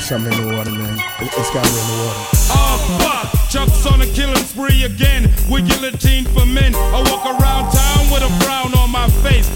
It's 0.00 0.08
something 0.08 0.32
in 0.32 0.48
the 0.48 0.56
water, 0.56 0.70
man. 0.70 0.96
It, 1.20 1.28
it's 1.28 1.50
gotta 1.52 1.68
be 1.68 1.76
in 1.76 1.86
the 1.92 2.04
water. 2.08 2.24
Oh 2.56 2.96
fuck! 3.04 3.50
Chuck's 3.50 3.84
on 3.84 4.00
a 4.00 4.06
killing 4.06 4.34
spree 4.36 4.84
again 4.84 5.24
with 5.50 5.68
guillotine 5.68 6.24
for 6.24 6.46
men. 6.46 6.74
I 6.74 7.04
walk 7.12 7.26
around 7.26 7.70
town 7.70 8.10
with 8.10 8.22
a 8.22 8.32
frown 8.42 8.72
on 8.80 8.90
my 8.90 9.10
face. 9.20 9.50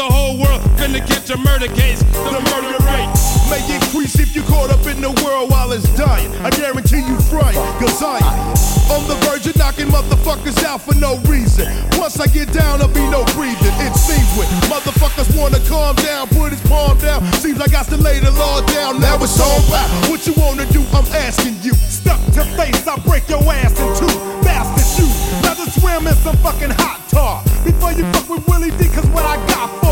The 0.00 0.08
whole 0.08 0.38
world, 0.40 0.62
finna 0.80 1.04
catch 1.06 1.28
a 1.28 1.36
murder 1.36 1.68
case. 1.68 2.00
The 2.00 2.40
murder 2.40 2.72
rate 2.88 3.12
may 3.52 3.60
increase 3.68 4.18
if 4.18 4.34
you 4.34 4.40
caught 4.48 4.70
up 4.70 4.86
in 4.86 5.02
the 5.02 5.12
world 5.20 5.50
while 5.50 5.72
it's 5.72 5.84
dying. 5.92 6.32
I 6.40 6.48
guarantee 6.48 7.04
you 7.04 7.20
frying, 7.28 7.60
cause 7.76 8.00
I 8.00 8.16
on 8.88 9.04
the 9.12 9.14
verge 9.28 9.46
of 9.46 9.56
knocking 9.60 9.92
motherfuckers 9.92 10.64
out 10.64 10.80
for 10.80 10.94
no 10.96 11.20
reason. 11.28 11.68
Once 12.00 12.18
I 12.18 12.32
get 12.32 12.50
down, 12.50 12.80
there'll 12.80 12.94
be 12.96 13.04
no 13.12 13.28
breathing. 13.36 13.76
It 13.84 13.92
seems 13.92 14.24
with 14.40 14.48
motherfuckers 14.72 15.28
wanna 15.36 15.60
calm 15.68 15.94
down, 15.96 16.28
put 16.28 16.56
his 16.56 16.64
palm 16.64 16.96
down. 16.96 17.20
Seems 17.34 17.58
like 17.58 17.74
I 17.74 17.82
still 17.82 18.00
lay 18.00 18.20
the 18.20 18.32
law 18.32 18.64
down. 18.72 19.00
Now 19.00 19.20
it's 19.20 19.38
all 19.38 19.60
back. 19.68 19.84
What 20.08 20.26
you 20.26 20.32
wanna 20.40 20.64
do? 20.72 20.80
I'm 20.96 21.04
asking 21.12 21.60
you. 21.60 21.74
Stuck 21.92 22.24
to 22.40 22.42
face, 22.56 22.86
I'll 22.88 22.96
break 23.04 23.28
your 23.28 23.44
ass 23.52 23.76
in 23.76 23.88
two. 24.00 24.16
Bastard 24.40 25.04
you. 25.04 25.12
Rather 25.44 25.68
swim 25.70 26.06
in 26.08 26.16
some 26.24 26.38
fucking 26.40 26.72
hot 26.80 27.04
tar. 27.12 27.44
Before 27.64 27.92
you 27.92 28.04
fuck 28.16 28.30
with 28.30 28.48
Willie 28.48 28.72
D, 28.80 28.88
cause 28.88 29.06
what 29.12 29.26
I 29.26 29.36
got 29.46 29.68
for 29.84 29.89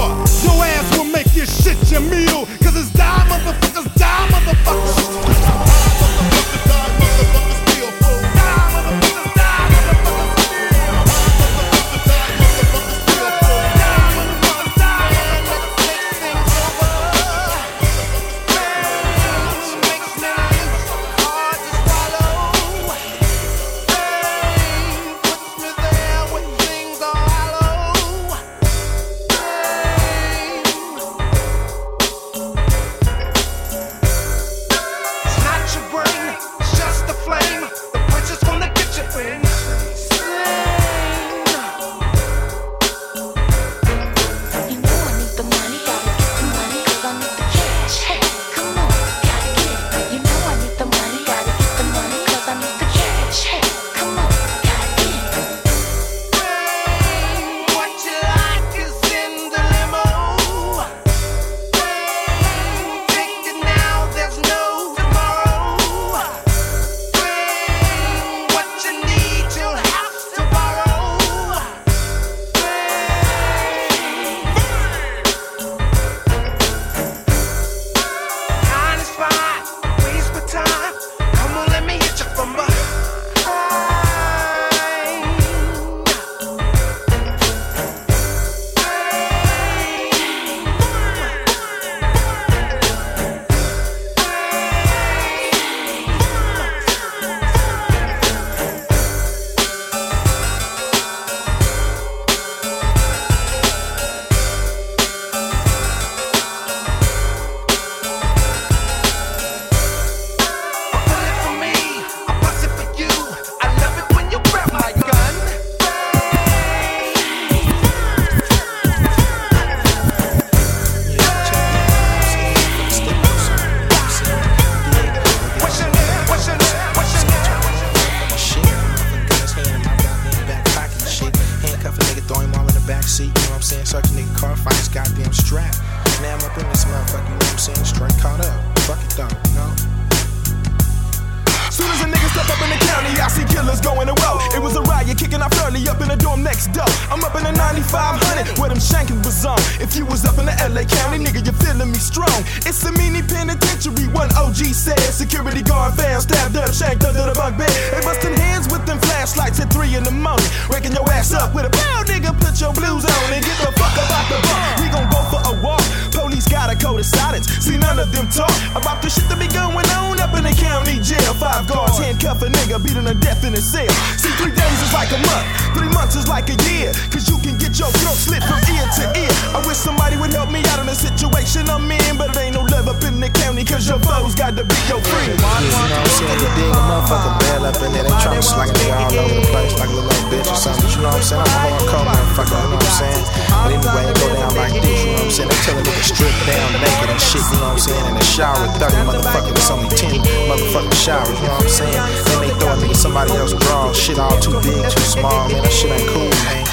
to 184.59 184.67
be 184.67 184.79
your 184.91 184.99
friend. 185.07 185.31
You 185.31 185.39
know 185.39 185.47
what 185.47 186.03
I'm 186.03 186.19
saying? 186.19 186.39
You 186.43 186.51
dig 186.59 186.75
a 186.75 186.83
motherfucker 186.83 187.33
bail 187.39 187.63
up 187.63 187.79
in 187.79 187.95
there, 187.95 188.03
they 188.03 188.17
tryna 188.19 188.43
slap 188.43 188.67
a 188.67 188.75
nigga 188.75 188.99
all 188.99 189.15
over 189.23 189.35
the 189.39 189.47
place 189.55 189.75
like 189.79 189.91
a 189.91 189.95
little 189.95 190.27
bitch 190.27 190.51
or 190.51 190.59
something. 190.59 190.83
But 190.83 190.91
you 190.99 191.03
know 191.07 191.15
what 191.15 191.23
I'm 191.23 191.31
saying? 191.31 191.47
I'm 191.47 191.55
a 191.55 191.79
hardcore 191.79 192.07
motherfucker, 192.11 192.59
you 192.59 192.67
know 192.67 192.79
what 192.79 192.91
I'm 192.91 192.99
saying? 192.99 193.23
But 193.55 193.71
anyway, 193.79 194.05
it 194.11 194.17
go 194.19 194.27
down 194.35 194.53
like 194.59 194.75
this, 194.83 194.99
you 194.99 195.15
know 195.15 195.23
what 195.23 195.31
I'm 195.31 195.37
saying? 195.39 195.51
They 195.55 195.61
tell 195.63 195.79
a 195.79 195.83
nigga 195.87 196.03
strip 196.03 196.35
down 196.51 196.69
naked 196.75 197.11
and 197.15 197.23
shit, 197.23 197.39
you 197.39 197.59
know 197.63 197.71
what 197.71 197.79
I'm 197.79 197.87
saying? 197.87 198.05
In 198.11 198.15
the 198.19 198.27
shower 198.27 198.59
with 198.59 198.75
30 198.83 199.07
motherfuckers, 199.07 199.55
it's 199.55 199.71
only 199.71 199.91
10 199.95 200.27
motherfucking 200.51 200.99
showers, 200.99 201.39
you 201.39 201.47
know 201.47 201.55
what 201.55 201.63
I'm 201.63 201.79
saying? 201.79 202.03
Then 202.27 202.39
they 202.43 202.53
throw 202.59 202.75
a 202.75 202.83
nigga 202.83 202.99
somebody 202.99 203.31
else 203.39 203.55
draw, 203.55 203.95
shit 203.95 204.19
all 204.19 204.35
too 204.43 204.59
big, 204.59 204.83
too 204.91 205.07
small, 205.07 205.47
man. 205.47 205.63
That 205.63 205.71
shit 205.71 205.95
ain't 205.95 206.11
cool, 206.11 206.35
man. 206.51 206.67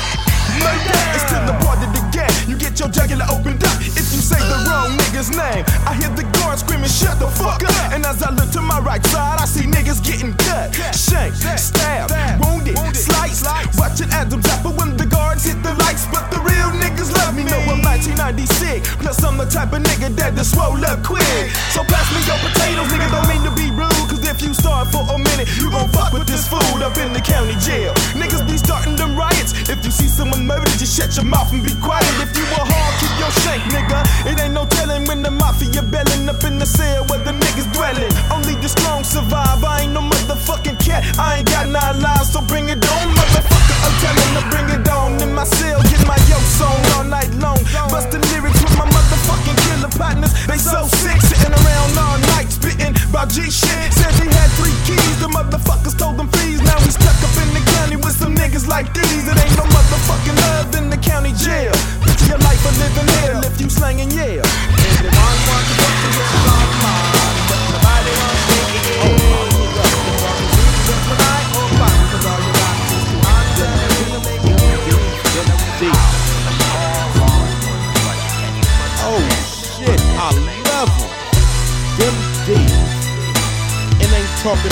Murder 0.57 1.01
is 1.13 1.23
to 1.29 1.37
the 1.45 1.53
part 1.61 1.85
of 1.85 1.93
the 1.93 2.01
game. 2.09 2.33
You 2.49 2.57
get 2.57 2.81
your 2.81 2.89
jugular 2.89 3.29
opened 3.29 3.61
up 3.61 3.77
you 4.15 4.23
say 4.23 4.39
the 4.39 4.57
wrong 4.71 4.95
nigga's 4.95 5.29
name. 5.29 5.67
I 5.83 5.93
hear 5.99 6.09
the 6.15 6.23
guard 6.39 6.59
screaming, 6.59 6.89
shut 6.89 7.19
the 7.19 7.27
fuck 7.27 7.61
up. 7.67 7.91
And 7.91 8.05
as 8.05 8.23
I 8.23 8.31
look 8.31 8.49
to 8.55 8.61
my 8.61 8.79
right 8.79 9.03
side, 9.11 9.39
I 9.43 9.45
see 9.45 9.67
niggas 9.67 9.99
getting 9.99 10.33
cut, 10.39 10.71
shanked, 10.95 11.43
stabbed, 11.59 12.15
wounded, 12.39 12.79
sliced. 12.95 13.43
Watching 13.77 14.09
Adam 14.15 14.41
Zappa 14.41 14.71
when 14.71 14.95
the 14.95 15.05
guards 15.05 15.43
hit 15.43 15.61
the 15.61 15.75
lights. 15.83 16.07
But 16.07 16.31
the 16.31 16.39
real 16.39 16.71
niggas 16.79 17.11
love 17.11 17.35
me. 17.35 17.43
No, 17.43 17.59
I'm 17.67 17.83
1996. 17.83 18.95
Plus, 19.03 19.19
I'm 19.23 19.37
the 19.37 19.45
type 19.45 19.73
of 19.75 19.83
nigga 19.83 20.15
that 20.15 20.33
just 20.35 20.55
swole 20.55 20.79
up 20.79 21.03
quick. 21.03 21.51
So 21.75 21.83
pass 21.83 22.07
me 22.15 22.23
your 22.23 22.39
potatoes, 22.39 22.87
nigga. 22.87 23.11
Don't 23.11 23.27
mean 23.27 23.43
to 23.43 23.53
be 23.53 23.67
rude. 23.75 24.07
Cause 24.07 24.23
if 24.23 24.41
you 24.41 24.53
start 24.55 24.87
for 24.95 25.03
a 25.03 25.17
minute, 25.19 25.51
you 25.59 25.69
gon' 25.69 25.91
fuck 25.91 26.13
with 26.13 26.25
this 26.25 26.47
food 26.47 26.79
up 26.79 26.95
in 26.97 27.11
the 27.11 27.19
county 27.21 27.59
jail. 27.59 27.91
Niggas 28.15 28.47
be 28.47 28.55
starting 28.57 28.95
them 28.95 29.19
riots. 29.19 29.51
If 29.67 29.83
you 29.83 29.91
see 29.91 30.07
someone 30.07 30.47
murdered, 30.47 30.71
just 30.79 30.95
shut 30.95 31.15
your 31.19 31.25
mouth 31.25 31.51
and 31.51 31.61
be 31.61 31.75
quiet. 31.83 32.04
Belling 36.65 37.11
up 37.11 37.24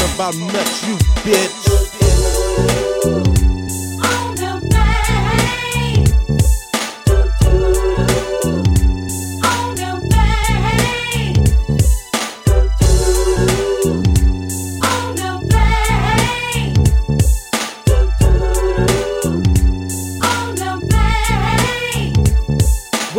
about 0.04 0.36
nuts, 0.36 0.88
you 0.88 0.96
bitch. 1.24 1.70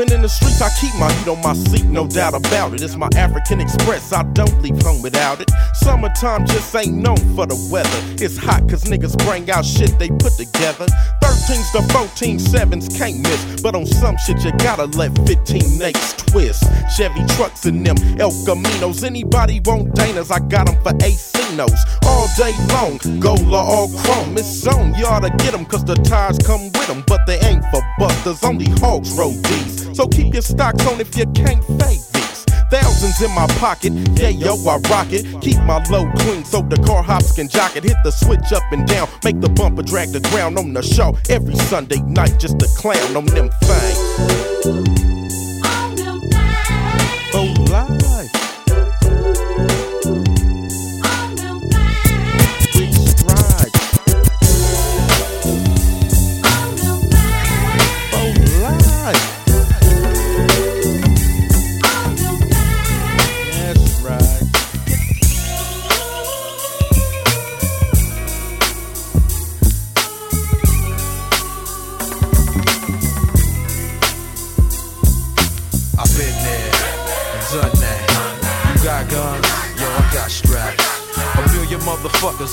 In 0.04 0.20
the 0.20 0.28
streets, 0.28 0.60
I 0.60 0.68
keep 0.80 0.94
my 1.00 1.10
heat 1.10 1.28
on 1.28 1.40
my 1.40 1.54
seat, 1.54 1.86
no 1.86 2.06
doubt 2.06 2.34
about 2.34 2.74
it. 2.74 2.82
It's 2.82 2.94
my 2.94 3.08
African 3.16 3.58
Express, 3.60 4.12
I 4.12 4.22
don't 4.22 4.60
leave 4.60 4.80
home 4.82 5.00
without 5.00 5.40
it. 5.40 5.50
Summertime 5.84 6.46
just 6.46 6.74
ain't 6.74 6.94
known 6.94 7.18
for 7.36 7.44
the 7.44 7.68
weather. 7.70 8.00
It's 8.16 8.38
hot 8.38 8.66
cause 8.70 8.84
niggas 8.84 9.18
bring 9.26 9.50
out 9.50 9.66
shit 9.66 9.98
they 9.98 10.08
put 10.08 10.32
together. 10.32 10.86
13s 11.22 11.72
to 11.72 11.82
14 11.92 12.38
sevens 12.38 12.88
can't 12.96 13.20
miss. 13.20 13.60
But 13.60 13.74
on 13.74 13.84
some 13.84 14.16
shit, 14.16 14.42
you 14.42 14.52
gotta 14.52 14.86
let 14.96 15.14
15 15.28 15.60
nakes 15.76 16.16
twist. 16.16 16.64
Chevy 16.96 17.20
trucks 17.36 17.66
in 17.66 17.82
them 17.82 17.96
El 18.18 18.30
Caminos. 18.46 19.04
Anybody 19.04 19.60
want 19.66 19.94
Danas? 19.94 20.32
I 20.32 20.38
got 20.48 20.68
them 20.68 20.82
for 20.82 20.92
ACinos. 21.04 21.76
All 22.06 22.28
day 22.38 22.54
long, 22.72 22.96
Gola 23.20 23.62
or 23.62 23.88
chrome. 24.00 24.38
It's 24.38 24.66
on, 24.66 24.94
you 24.94 25.04
oughta 25.04 25.28
get 25.36 25.52
them 25.52 25.66
cause 25.66 25.84
the 25.84 25.96
tires 25.96 26.38
come 26.38 26.64
with 26.72 26.86
them. 26.86 27.04
But 27.06 27.20
they 27.26 27.38
ain't 27.40 27.64
for 27.70 27.82
busters, 27.98 28.42
only 28.42 28.70
hogs 28.80 29.12
roll 29.18 29.32
these. 29.32 29.94
So 29.94 30.08
keep 30.08 30.32
your 30.32 30.42
stocks 30.42 30.86
on 30.86 30.98
if 30.98 31.14
you 31.14 31.26
can't 31.34 31.62
fake. 31.78 32.13
Thousands 32.70 33.20
in 33.22 33.30
my 33.34 33.46
pocket, 33.58 33.92
yeah, 34.18 34.28
yo, 34.28 34.54
I 34.66 34.78
rock 34.88 35.12
it. 35.12 35.24
Keep 35.40 35.58
my 35.64 35.82
low 35.90 36.10
clean 36.16 36.44
so 36.44 36.62
the 36.62 36.76
car 36.86 37.02
hops 37.02 37.32
can 37.32 37.48
jock 37.48 37.76
it. 37.76 37.84
Hit 37.84 37.96
the 38.04 38.10
switch 38.10 38.52
up 38.52 38.62
and 38.72 38.86
down, 38.86 39.08
make 39.22 39.40
the 39.40 39.48
bumper 39.48 39.82
drag 39.82 40.10
the 40.10 40.20
ground 40.30 40.58
on 40.58 40.72
the 40.72 40.82
show. 40.82 41.16
Every 41.28 41.54
Sunday 41.54 42.00
night, 42.02 42.38
just 42.38 42.62
a 42.62 42.68
clown 42.76 43.16
on 43.16 43.26
them 43.26 43.50
things. 43.62 45.23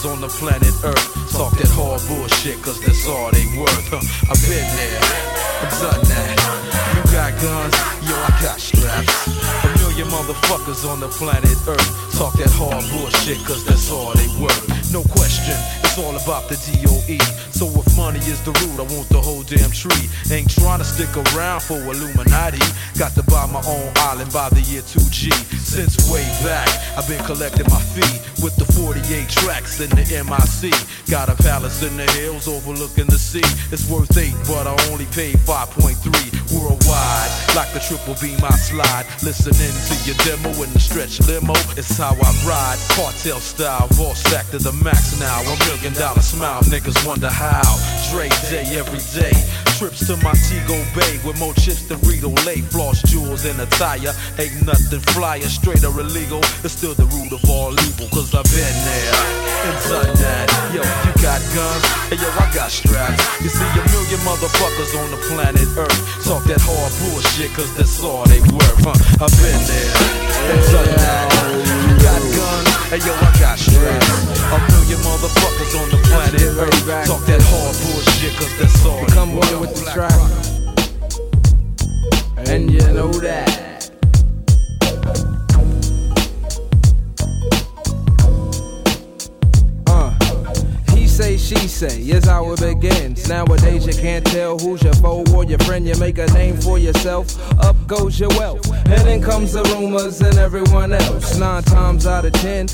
Motherfuckers 0.02 0.12
on 0.12 0.22
the 0.22 0.28
planet 0.28 0.74
Earth 0.84 1.32
talk 1.32 1.54
that 1.58 1.70
hard 1.70 2.02
bullshit, 2.08 2.62
cause 2.62 2.80
that's 2.82 3.08
all 3.08 3.32
they 3.32 3.46
worth. 3.58 3.88
Huh. 3.90 4.02
I've 4.30 4.42
been 4.48 4.66
there, 4.76 5.02
done 5.82 6.04
that. 6.10 6.36
You 6.96 7.04
got 7.12 7.34
guns, 7.42 7.76
yo, 8.08 8.16
I 8.16 8.32
got 8.42 8.60
straps. 8.60 9.28
A 9.28 9.70
million 9.80 10.08
motherfuckers 10.08 10.88
on 10.90 11.00
the 11.00 11.10
planet 11.10 11.58
Earth 11.68 12.18
talk 12.18 12.34
that 12.38 12.52
hard 12.52 12.84
bullshit, 12.92 13.44
cause 13.46 13.64
that's 13.64 13.92
all 13.92 14.14
they 14.14 14.28
worth. 14.42 14.92
No 14.92 15.04
question, 15.04 15.58
it's 15.92 16.00
all 16.00 16.16
about 16.16 16.48
the 16.48 16.56
DOE. 16.56 17.20
So 17.52 17.68
if 17.68 17.98
money 17.98 18.20
is 18.20 18.40
the 18.44 18.52
root, 18.64 18.80
I 18.80 18.88
want 18.96 19.10
the 19.10 19.20
whole 19.20 19.44
damn 19.44 19.72
tree. 19.72 20.08
Ain't 20.32 20.50
trying 20.50 20.80
to 20.80 20.86
stick 20.86 21.12
around 21.36 21.62
for 21.62 21.76
Illuminati. 21.76 22.64
Got 22.98 23.12
to 23.16 23.24
buy 23.24 23.46
my 23.48 23.60
own 23.68 23.92
island 24.08 24.32
by 24.32 24.48
the 24.50 24.62
year 24.72 24.82
2G. 24.82 25.34
Since 25.60 26.10
way 26.10 26.24
back, 26.48 26.70
I've 26.98 27.08
been 27.08 27.24
collecting 27.26 27.68
my 27.68 27.82
fee 27.92 28.24
with 28.42 28.56
the 28.56 28.66
48 28.72 29.28
tracks 29.28 29.82
in 29.82 29.90
the 29.92 30.08
MIC. 30.08 30.72
Got 31.10 31.28
a 31.28 31.36
palace 31.44 31.84
in 31.84 31.98
the 31.98 32.10
hills 32.12 32.48
overlooking 32.48 33.08
the 33.08 33.20
sea. 33.20 33.44
It's 33.72 33.90
worth 33.90 34.16
eight, 34.18 34.36
but 34.48 34.68
I 34.68 34.76
only 34.92 35.06
paid 35.12 35.36
5.3 35.44 36.41
worldwide. 36.54 37.32
Like 37.56 37.72
the 37.74 37.80
triple 37.80 38.16
beam, 38.22 38.40
I 38.44 38.52
slide. 38.56 39.06
Listening 39.24 39.74
to 39.88 39.96
your 40.08 40.18
demo 40.24 40.52
in 40.64 40.72
the 40.74 40.80
stretch 40.80 41.20
limo. 41.28 41.54
It's 41.78 41.98
how 41.98 42.16
I 42.16 42.32
ride. 42.46 42.80
Cartel 42.96 43.40
style, 43.40 43.88
all 44.00 44.16
stacked 44.16 44.52
to 44.52 44.60
the 44.60 44.74
max 44.84 45.20
now. 45.20 45.42
A 45.42 45.56
million 45.68 45.94
dollar 45.94 46.22
smile, 46.22 46.62
niggas 46.64 47.06
wonder 47.06 47.30
how. 47.30 47.64
Dre 48.12 48.30
day 48.50 48.78
every 48.78 49.04
day. 49.16 49.71
Trips 49.82 50.06
to 50.06 50.16
Montego 50.22 50.78
Bay 50.94 51.18
with 51.26 51.42
more 51.42 51.58
chips 51.58 51.90
than 51.90 51.98
Rito 52.06 52.30
Lake. 52.46 52.62
Floss 52.70 53.02
jewels 53.10 53.50
and 53.50 53.58
attire. 53.58 54.14
Ain't 54.38 54.62
nothing 54.62 55.02
flyer, 55.18 55.50
straight 55.50 55.82
or 55.82 55.90
illegal. 55.98 56.38
It's 56.62 56.78
still 56.78 56.94
the 56.94 57.10
root 57.10 57.34
of 57.34 57.42
all 57.50 57.74
evil, 57.74 58.06
cause 58.14 58.30
I've 58.38 58.46
been 58.54 58.78
there 58.86 59.18
and 59.66 59.78
done 59.90 60.14
that. 60.22 60.46
Yo, 60.70 60.86
you 60.86 61.14
got 61.18 61.42
guns, 61.58 61.82
and 62.14 62.22
yo, 62.22 62.30
I 62.30 62.46
got 62.54 62.70
straps. 62.70 63.26
You 63.42 63.50
see 63.50 63.66
a 63.74 63.82
million 63.90 64.22
motherfuckers 64.22 64.94
on 65.02 65.10
the 65.10 65.22
planet 65.34 65.66
Earth 65.74 65.98
talk 66.30 66.46
that 66.46 66.62
hard 66.62 66.94
bullshit, 67.02 67.50
cause 67.58 67.74
that's 67.74 67.98
all 68.06 68.30
they 68.30 68.38
worth, 68.54 68.86
huh? 68.86 68.94
I've 69.18 69.34
been 69.42 69.62
there 69.66 69.94
and 70.46 70.62
done 70.70 70.94
that. 70.94 71.26
You 71.90 71.98
got 72.06 72.22
guns, 72.38 72.70
and 72.94 73.02
yo, 73.02 73.18
I 73.18 73.34
got 73.42 73.58
straps. 73.58 74.30
A 74.46 74.58
million 74.78 75.02
motherfuckers 75.02 75.74
on 75.74 75.90
the 75.90 75.98
planet 76.06 76.54
Earth 76.54 76.86
talk 77.10 77.26
that 77.26 77.42
hard 77.42 77.74
bullshit, 77.82 78.38
cause 78.38 78.54
that's 78.62 78.71
with 79.36 79.74
the 79.74 79.86
strap. 79.92 80.12
And 82.48 82.72
you 82.72 82.80
know 82.94 83.12
that. 83.14 83.90
Uh, 89.88 90.94
he 90.94 91.08
say, 91.08 91.38
she 91.38 91.56
say, 91.68 92.02
is 92.02 92.26
how 92.26 92.52
it 92.52 92.60
begins. 92.60 93.30
Nowadays 93.30 93.86
you 93.88 93.94
can't 93.94 94.26
tell 94.26 94.58
who's 94.58 94.84
your 94.84 94.94
foe 94.96 95.24
or 95.34 95.46
your 95.46 95.60
friend. 95.60 95.88
You 95.88 95.96
make 95.98 96.18
a 96.18 96.28
name 96.34 96.58
for 96.58 96.78
yourself, 96.78 97.38
up 97.60 97.76
goes 97.88 98.20
your 98.20 98.30
wealth. 98.30 98.70
And 98.88 99.08
then 99.08 99.22
comes 99.22 99.54
the 99.54 99.64
rumors 99.64 100.20
and 100.22 100.38
everyone 100.38 100.92
else. 100.92 101.38
Nine 101.38 101.64
times 101.64 102.06
out 102.06 102.26
of 102.26 102.34
ten, 102.34 102.68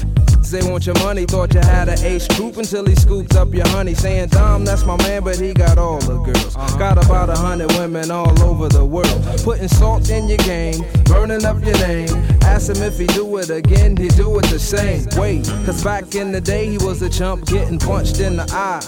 they 0.52 0.70
want 0.70 0.86
your 0.86 0.96
money. 1.00 1.26
Thought 1.26 1.54
you 1.54 1.62
had 1.62 1.90
an 1.90 2.00
ace 2.04 2.28
troop 2.28 2.58
until 2.58 2.86
he 2.86 2.96
scooped 2.96 3.36
up 3.36 3.54
your 3.54 3.68
honey. 3.70 3.94
Saying, 3.94 4.30
Dom, 4.30 4.66
that's 4.66 4.86
my 4.86 4.98
man, 4.98 5.24
but 5.24 5.38
he 5.40 5.54
got 5.54 5.78
all 5.78 6.00
the 6.00 6.18
girls. 6.20 6.56
Uh-huh. 6.56 6.78
Got 6.78 7.04
about 7.04 7.30
a 7.30 7.36
hundred 7.36 7.72
women 7.74 8.12
all 8.12 8.42
over 8.44 8.68
the 8.70 8.84
world. 8.84 9.22
Putting 9.44 9.68
salt 9.68 10.10
in 10.10 10.28
your 10.28 10.38
game, 10.40 10.84
burning 11.06 11.46
up 11.46 11.64
your 11.64 11.78
name. 11.80 12.10
Ask 12.44 12.70
him 12.70 12.82
if 12.82 12.98
he 12.98 13.08
do 13.08 13.38
it 13.38 13.50
again, 13.50 13.98
he 13.98 14.08
do 14.10 14.40
it 14.40 14.46
the 14.46 14.60
same. 14.60 15.06
Wait, 15.20 15.46
cause 15.66 15.84
back 15.84 16.16
in 16.16 16.32
the 16.32 16.42
day 16.42 16.68
he 16.68 16.78
was 16.78 17.02
a 17.02 17.10
chump 17.10 17.46
getting 17.46 17.78
punched 17.80 18.20
in 18.20 18.38
the 18.38 18.48
eye. 18.52 18.82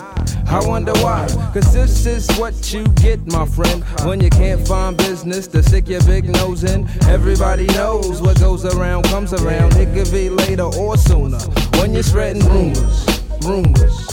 I 0.47 0.65
wonder 0.67 0.93
why, 0.93 1.27
cause 1.53 1.73
this 1.73 2.05
is 2.05 2.27
what 2.39 2.73
you 2.73 2.83
get, 2.95 3.19
my 3.27 3.45
friend. 3.45 3.83
When 4.05 4.19
you 4.21 4.29
can't 4.29 4.65
find 4.67 4.97
business 4.97 5.45
to 5.47 5.61
stick 5.61 5.87
your 5.87 6.01
big 6.03 6.29
nose 6.29 6.63
in, 6.63 6.87
everybody 7.07 7.67
knows 7.67 8.21
what 8.21 8.39
goes 8.39 8.65
around 8.65 9.03
comes 9.05 9.33
around. 9.33 9.75
It 9.75 9.93
could 9.93 10.11
be 10.11 10.29
later 10.29 10.63
or 10.63 10.97
sooner. 10.97 11.39
When 11.79 11.93
you're 11.93 12.03
spreading 12.03 12.45
rumors, 12.47 13.21
rumors, 13.43 14.07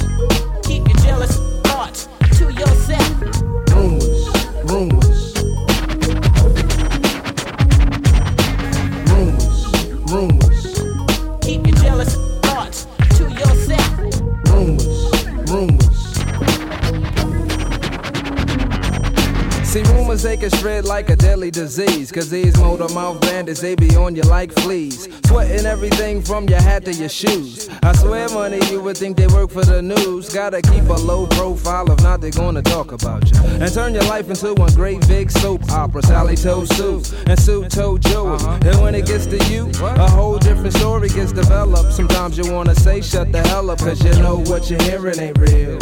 deadly 21.46 21.66
disease. 21.66 22.12
Cause 22.12 22.30
these 22.30 22.56
motor 22.58 22.92
mouth 22.94 23.20
bandits, 23.20 23.60
they 23.60 23.74
be 23.74 23.94
on 23.96 24.14
you 24.16 24.22
like 24.22 24.52
fleas. 24.60 25.08
Sweating 25.26 25.66
everything 25.66 26.22
from 26.22 26.48
your 26.48 26.60
hat 26.60 26.84
to 26.84 26.92
your 26.92 27.08
shoes. 27.08 27.68
I 27.82 27.92
swear, 27.92 28.28
money, 28.30 28.60
you 28.70 28.80
would 28.80 28.96
think 28.96 29.16
they 29.16 29.26
work 29.28 29.50
for 29.50 29.64
the 29.64 29.82
news. 29.82 30.32
Gotta 30.32 30.62
keep 30.62 30.84
a 30.84 30.94
low 30.94 31.26
profile, 31.26 31.90
if 31.90 32.02
not, 32.02 32.20
they're 32.20 32.30
gonna 32.30 32.62
talk 32.62 32.92
about 32.92 33.30
you. 33.30 33.38
And 33.60 33.72
turn 33.72 33.94
your 33.94 34.04
life 34.04 34.28
into 34.28 34.54
one 34.54 34.72
great 34.74 35.06
big 35.08 35.30
soap 35.30 35.70
opera. 35.70 36.02
Sally 36.02 36.36
told 36.36 36.68
Sue, 36.72 37.02
and 37.26 37.38
Sue 37.38 37.68
told 37.68 38.02
Joey. 38.02 38.36
Uh-huh. 38.36 38.58
And 38.62 38.80
when 38.80 38.94
it 38.94 39.06
gets 39.06 39.26
to 39.26 39.38
you, 39.52 39.70
a 39.82 40.10
whole 40.10 40.38
different 40.38 40.74
story 40.74 41.08
gets 41.08 41.32
developed. 41.32 41.92
Sometimes 41.92 42.38
you 42.38 42.52
wanna 42.52 42.74
say, 42.74 43.00
shut 43.00 43.32
the 43.32 43.42
hell 43.48 43.70
up, 43.70 43.78
cause 43.78 44.02
you 44.02 44.12
know 44.22 44.38
what 44.46 44.70
you're 44.70 44.82
hearing 44.82 45.18
ain't 45.18 45.38
real. 45.38 45.78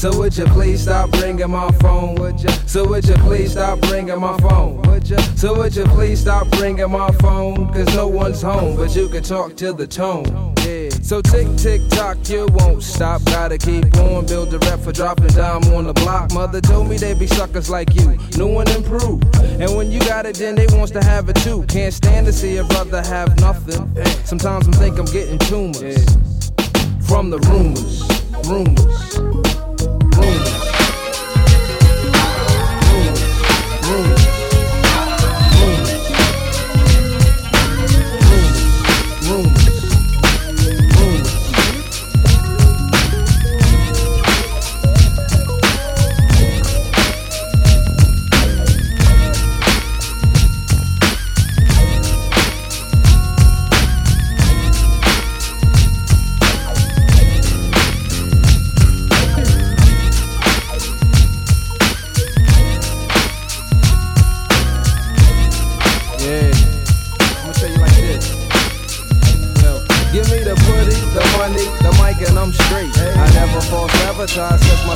So 0.00 0.16
would 0.16 0.34
you 0.34 0.46
please 0.46 0.80
stop 0.80 1.12
ringing 1.20 1.50
my 1.50 1.70
phone? 1.72 2.14
Would 2.14 2.42
you? 2.42 2.48
So 2.66 2.88
would 2.88 3.06
you 3.06 3.16
please 3.16 3.52
stop 3.52 3.82
ringing 3.90 4.18
my 4.18 4.34
phone? 4.38 4.80
Would 4.80 5.10
you? 5.10 5.18
So 5.36 5.54
would 5.58 5.76
you 5.76 5.84
please 5.84 6.20
stop 6.20 6.50
ringing 6.58 6.90
my 6.90 7.10
phone? 7.20 7.70
Cause 7.70 7.94
no 7.94 8.08
one's 8.08 8.40
home, 8.40 8.78
but 8.78 8.96
you 8.96 9.10
can 9.10 9.22
talk 9.22 9.56
to 9.56 9.74
the 9.74 9.86
tone. 9.86 10.54
So 11.02 11.20
tick 11.20 11.48
tick 11.58 11.82
tock, 11.90 12.16
you 12.30 12.46
won't 12.52 12.82
stop. 12.82 13.22
Gotta 13.24 13.58
keep 13.58 13.94
on, 13.98 14.24
build 14.24 14.50
the 14.50 14.58
rep 14.60 14.80
for 14.80 14.90
dropping 14.90 15.34
dime 15.34 15.64
on 15.74 15.84
the 15.84 15.92
block. 15.92 16.32
Mother 16.32 16.62
told 16.62 16.88
me 16.88 16.96
they 16.96 17.12
be 17.12 17.26
suckers 17.26 17.68
like 17.68 17.94
you, 17.94 18.16
new 18.38 18.58
and 18.58 18.70
improved. 18.70 19.26
And 19.36 19.76
when 19.76 19.90
you 19.92 20.00
got 20.00 20.24
it, 20.24 20.36
then 20.36 20.54
they 20.54 20.66
wants 20.70 20.92
to 20.92 21.04
have 21.04 21.28
it 21.28 21.36
too. 21.36 21.64
Can't 21.64 21.92
stand 21.92 22.24
to 22.24 22.32
see 22.32 22.56
a 22.56 22.64
brother 22.64 23.02
have 23.02 23.38
nothing. 23.40 23.94
Sometimes 24.24 24.66
I'm 24.66 24.72
think 24.72 24.98
I'm 24.98 25.04
getting 25.04 25.38
tumors 25.40 26.06
from 27.06 27.28
the 27.28 27.38
rumors, 27.50 28.00
rumors, 28.48 29.50
rumors. 30.20 30.49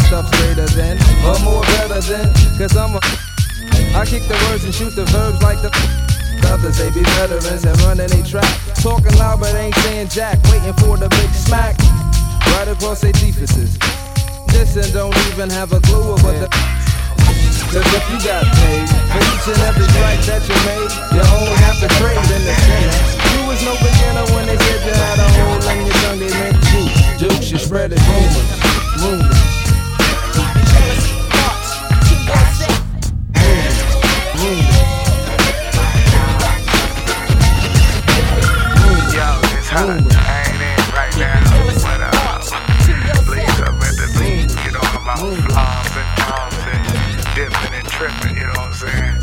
Stuff's 0.06 0.30
greater 0.38 0.66
than, 0.76 0.98
or 1.24 1.38
more 1.40 1.62
better 1.78 2.00
than, 2.00 2.28
cause 2.58 2.76
I'm 2.76 2.94
a. 2.94 3.00
I 3.94 4.04
kick 4.04 4.26
the 4.26 4.36
words 4.50 4.64
and 4.64 4.74
shoot 4.74 4.94
the 4.94 5.04
verbs 5.06 5.42
like 5.42 5.60
the. 5.62 5.70
Others, 6.44 6.76
they 6.76 6.90
be 6.90 7.00
veterans 7.16 7.64
and 7.64 7.80
running 7.82 8.08
they 8.08 8.22
trap. 8.22 8.44
Talking 8.76 9.16
loud, 9.16 9.40
but 9.40 9.54
ain't 9.54 9.74
saying 9.86 10.08
jack. 10.08 10.36
Waiting 10.52 10.74
for 10.74 10.96
the 10.98 11.08
big 11.08 11.30
smack. 11.32 11.78
Right 12.52 12.68
across 12.68 13.00
their 13.00 13.12
deefuses. 13.12 13.80
This 14.52 14.76
and 14.76 14.92
don't 14.92 15.16
even 15.32 15.48
have 15.48 15.72
a 15.72 15.80
clue 15.80 16.12
of 16.12 16.22
what 16.22 16.36
the. 16.36 16.48
Cause 17.72 17.86
if 17.90 18.04
you 18.12 18.18
got 18.22 18.44
paid 18.60 18.86
for 19.08 19.24
each 19.24 19.46
and 19.50 19.62
every 19.66 19.88
strike 19.88 20.22
that 20.28 20.42
you 20.46 20.58
made, 20.68 20.90
you 21.16 21.22
only 21.32 21.56
have 21.64 21.80
to 21.80 21.88
trade 21.96 22.28
in 22.30 22.42
the 22.44 22.54
center. 22.54 22.98
You 23.34 23.40
was 23.48 23.60
no 23.64 23.74
beginner 23.80 24.26
when 24.36 24.46
they 24.46 24.58
said 24.58 24.84
you 24.84 24.94
had 24.94 25.18
a 25.18 25.28
hole 25.32 25.64
in 25.72 25.86
your 25.86 25.96
tongue, 26.04 26.18
they 26.20 26.30
meant 26.30 26.60
you. 26.70 26.84
Jokes, 27.18 27.50
you 27.50 27.58
spread 27.58 27.90
it 27.92 28.00
rumors, 28.06 29.02
rumors. 29.02 29.53
Tripping. 47.94 48.36
You 48.36 48.42
know 48.42 48.58
what 48.58 48.58
I'm 48.58 48.72
saying? 48.74 49.20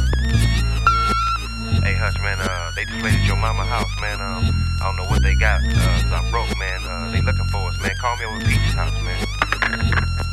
Hey, 1.83 1.95
Hutch, 1.95 2.19
man, 2.21 2.37
uh, 2.39 2.71
they 2.75 2.85
just 2.85 3.03
raided 3.03 3.25
your 3.25 3.35
mama 3.35 3.65
house, 3.65 3.91
man. 3.99 4.21
Um, 4.21 4.77
I 4.79 4.85
don't 4.85 4.95
know 4.95 5.05
what 5.05 5.21
they 5.21 5.35
got. 5.35 5.61
Uh, 5.63 6.15
I'm 6.15 6.31
broke, 6.31 6.57
man. 6.57 6.81
Uh, 6.85 7.11
they 7.11 7.21
looking 7.21 7.45
for 7.45 7.69
us, 7.69 7.79
man. 7.81 7.95
Call 7.97 8.17
me 8.17 8.25
over 8.25 8.37
at 8.37 8.45
Peach's 8.45 8.73
house, 8.73 8.93
man. 9.03 10.30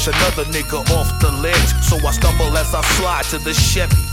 Push 0.00 0.14
another 0.14 0.44
nigga 0.50 0.80
off 0.96 1.20
the 1.20 1.30
ledge. 1.42 1.70
So 1.82 1.96
I 2.06 2.12
stumble 2.12 2.56
as 2.56 2.74
I 2.74 2.82
slide 2.96 3.24
to 3.30 3.38
the 3.38 3.52
Chevy. 3.52 4.04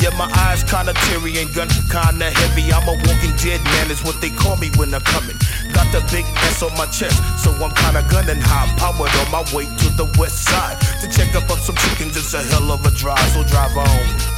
Yeah, 0.00 0.10
my 0.16 0.30
eyes 0.46 0.62
kinda 0.64 0.94
teary 1.04 1.38
and 1.38 1.52
gun 1.54 1.68
kinda 1.90 2.30
heavy. 2.30 2.72
I'm 2.72 2.88
a 2.88 2.92
walking 2.92 3.34
dead 3.36 3.62
man, 3.64 3.90
is 3.90 4.02
what 4.02 4.20
they 4.20 4.30
call 4.30 4.56
me 4.56 4.70
when 4.76 4.94
I'm 4.94 5.02
coming. 5.02 5.36
Got 5.72 5.90
the 5.92 6.00
big 6.12 6.26
S 6.50 6.62
on 6.62 6.76
my 6.76 6.86
chest, 6.86 7.20
so 7.42 7.50
I'm 7.64 7.74
kinda 7.74 8.02
gunning 8.10 8.40
high 8.40 8.68
powered 8.76 9.14
on 9.20 9.30
my 9.30 9.42
way 9.52 9.66
to 9.66 9.88
the 9.90 10.06
west 10.18 10.44
side 10.44 10.80
to 11.00 11.08
check 11.08 11.34
up 11.34 11.50
on 11.50 11.60
some 11.60 11.76
chickens. 11.76 12.16
It's 12.16 12.34
a 12.34 12.42
hell 12.42 12.70
of 12.70 12.84
a 12.86 12.90
drive, 12.90 13.28
so 13.32 13.42
drive 13.44 13.76
on. 13.76 14.32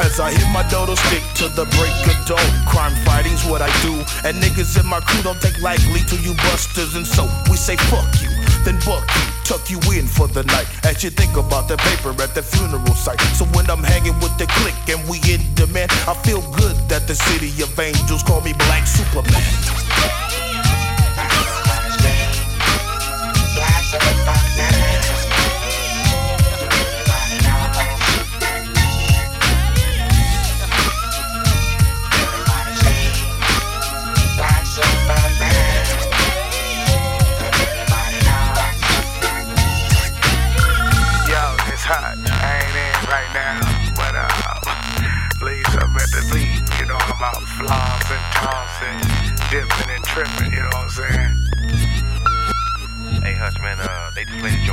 As 0.00 0.18
I 0.18 0.32
hit 0.32 0.48
my 0.48 0.64
dodo 0.64 0.96
stick 0.96 1.22
to 1.34 1.48
the 1.48 1.64
break 1.78 1.94
of 2.10 2.26
dawn. 2.26 2.50
Crime 2.66 2.94
fighting's 3.04 3.44
what 3.44 3.62
I 3.62 3.70
do. 3.82 3.94
And 4.26 4.42
niggas 4.42 4.80
in 4.80 4.86
my 4.86 4.98
crew 4.98 5.22
don't 5.22 5.40
take 5.40 5.60
lightly 5.60 6.02
to 6.10 6.16
you 6.16 6.34
busters. 6.34 6.96
And 6.96 7.06
so 7.06 7.30
we 7.48 7.56
say 7.56 7.76
fuck 7.76 8.10
you, 8.20 8.30
then 8.64 8.78
buck 8.84 9.04
you, 9.14 9.26
tuck 9.44 9.70
you 9.70 9.78
in 9.92 10.06
for 10.06 10.28
the 10.28 10.42
night. 10.44 10.66
As 10.84 11.02
you 11.02 11.10
think 11.10 11.36
about 11.36 11.68
the 11.68 11.76
paper 11.76 12.10
at 12.22 12.34
the 12.34 12.42
funeral 12.42 12.94
site. 12.94 13.20
So 13.36 13.44
when 13.56 13.70
I'm 13.70 13.82
hanging 13.82 14.18
with 14.20 14.36
the 14.38 14.46
clique 14.46 14.88
and 14.88 15.02
we 15.08 15.18
in 15.32 15.42
demand, 15.54 15.90
I 16.06 16.14
feel 16.22 16.42
good 16.52 16.76
that 16.88 17.06
the 17.06 17.14
city 17.14 17.50
of 17.62 17.78
angels 17.78 18.22
call 18.22 18.40
me 18.40 18.52
Black 18.54 18.86
Superman. 18.86 20.51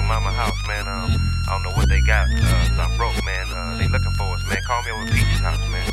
Mama 0.10 0.32
house, 0.32 0.58
man. 0.65 0.88
Um, 0.88 1.22
I 1.48 1.52
don't 1.52 1.62
know 1.62 1.69
what 1.69 1.88
they 1.88 2.02
got. 2.02 2.30
Uh, 2.32 2.82
I'm 2.82 2.98
broke, 2.98 3.24
man. 3.24 3.45
Uh, 3.54 3.78
they 3.78 3.88
looking 3.88 4.12
for 4.12 4.36
us, 4.36 4.43
man. 4.50 4.60
Call 4.63 4.82
me 4.82 4.89
over 4.89 5.04
at 5.04 5.12
Peach's 5.12 5.39
house, 5.39 5.60
man. 5.69 5.88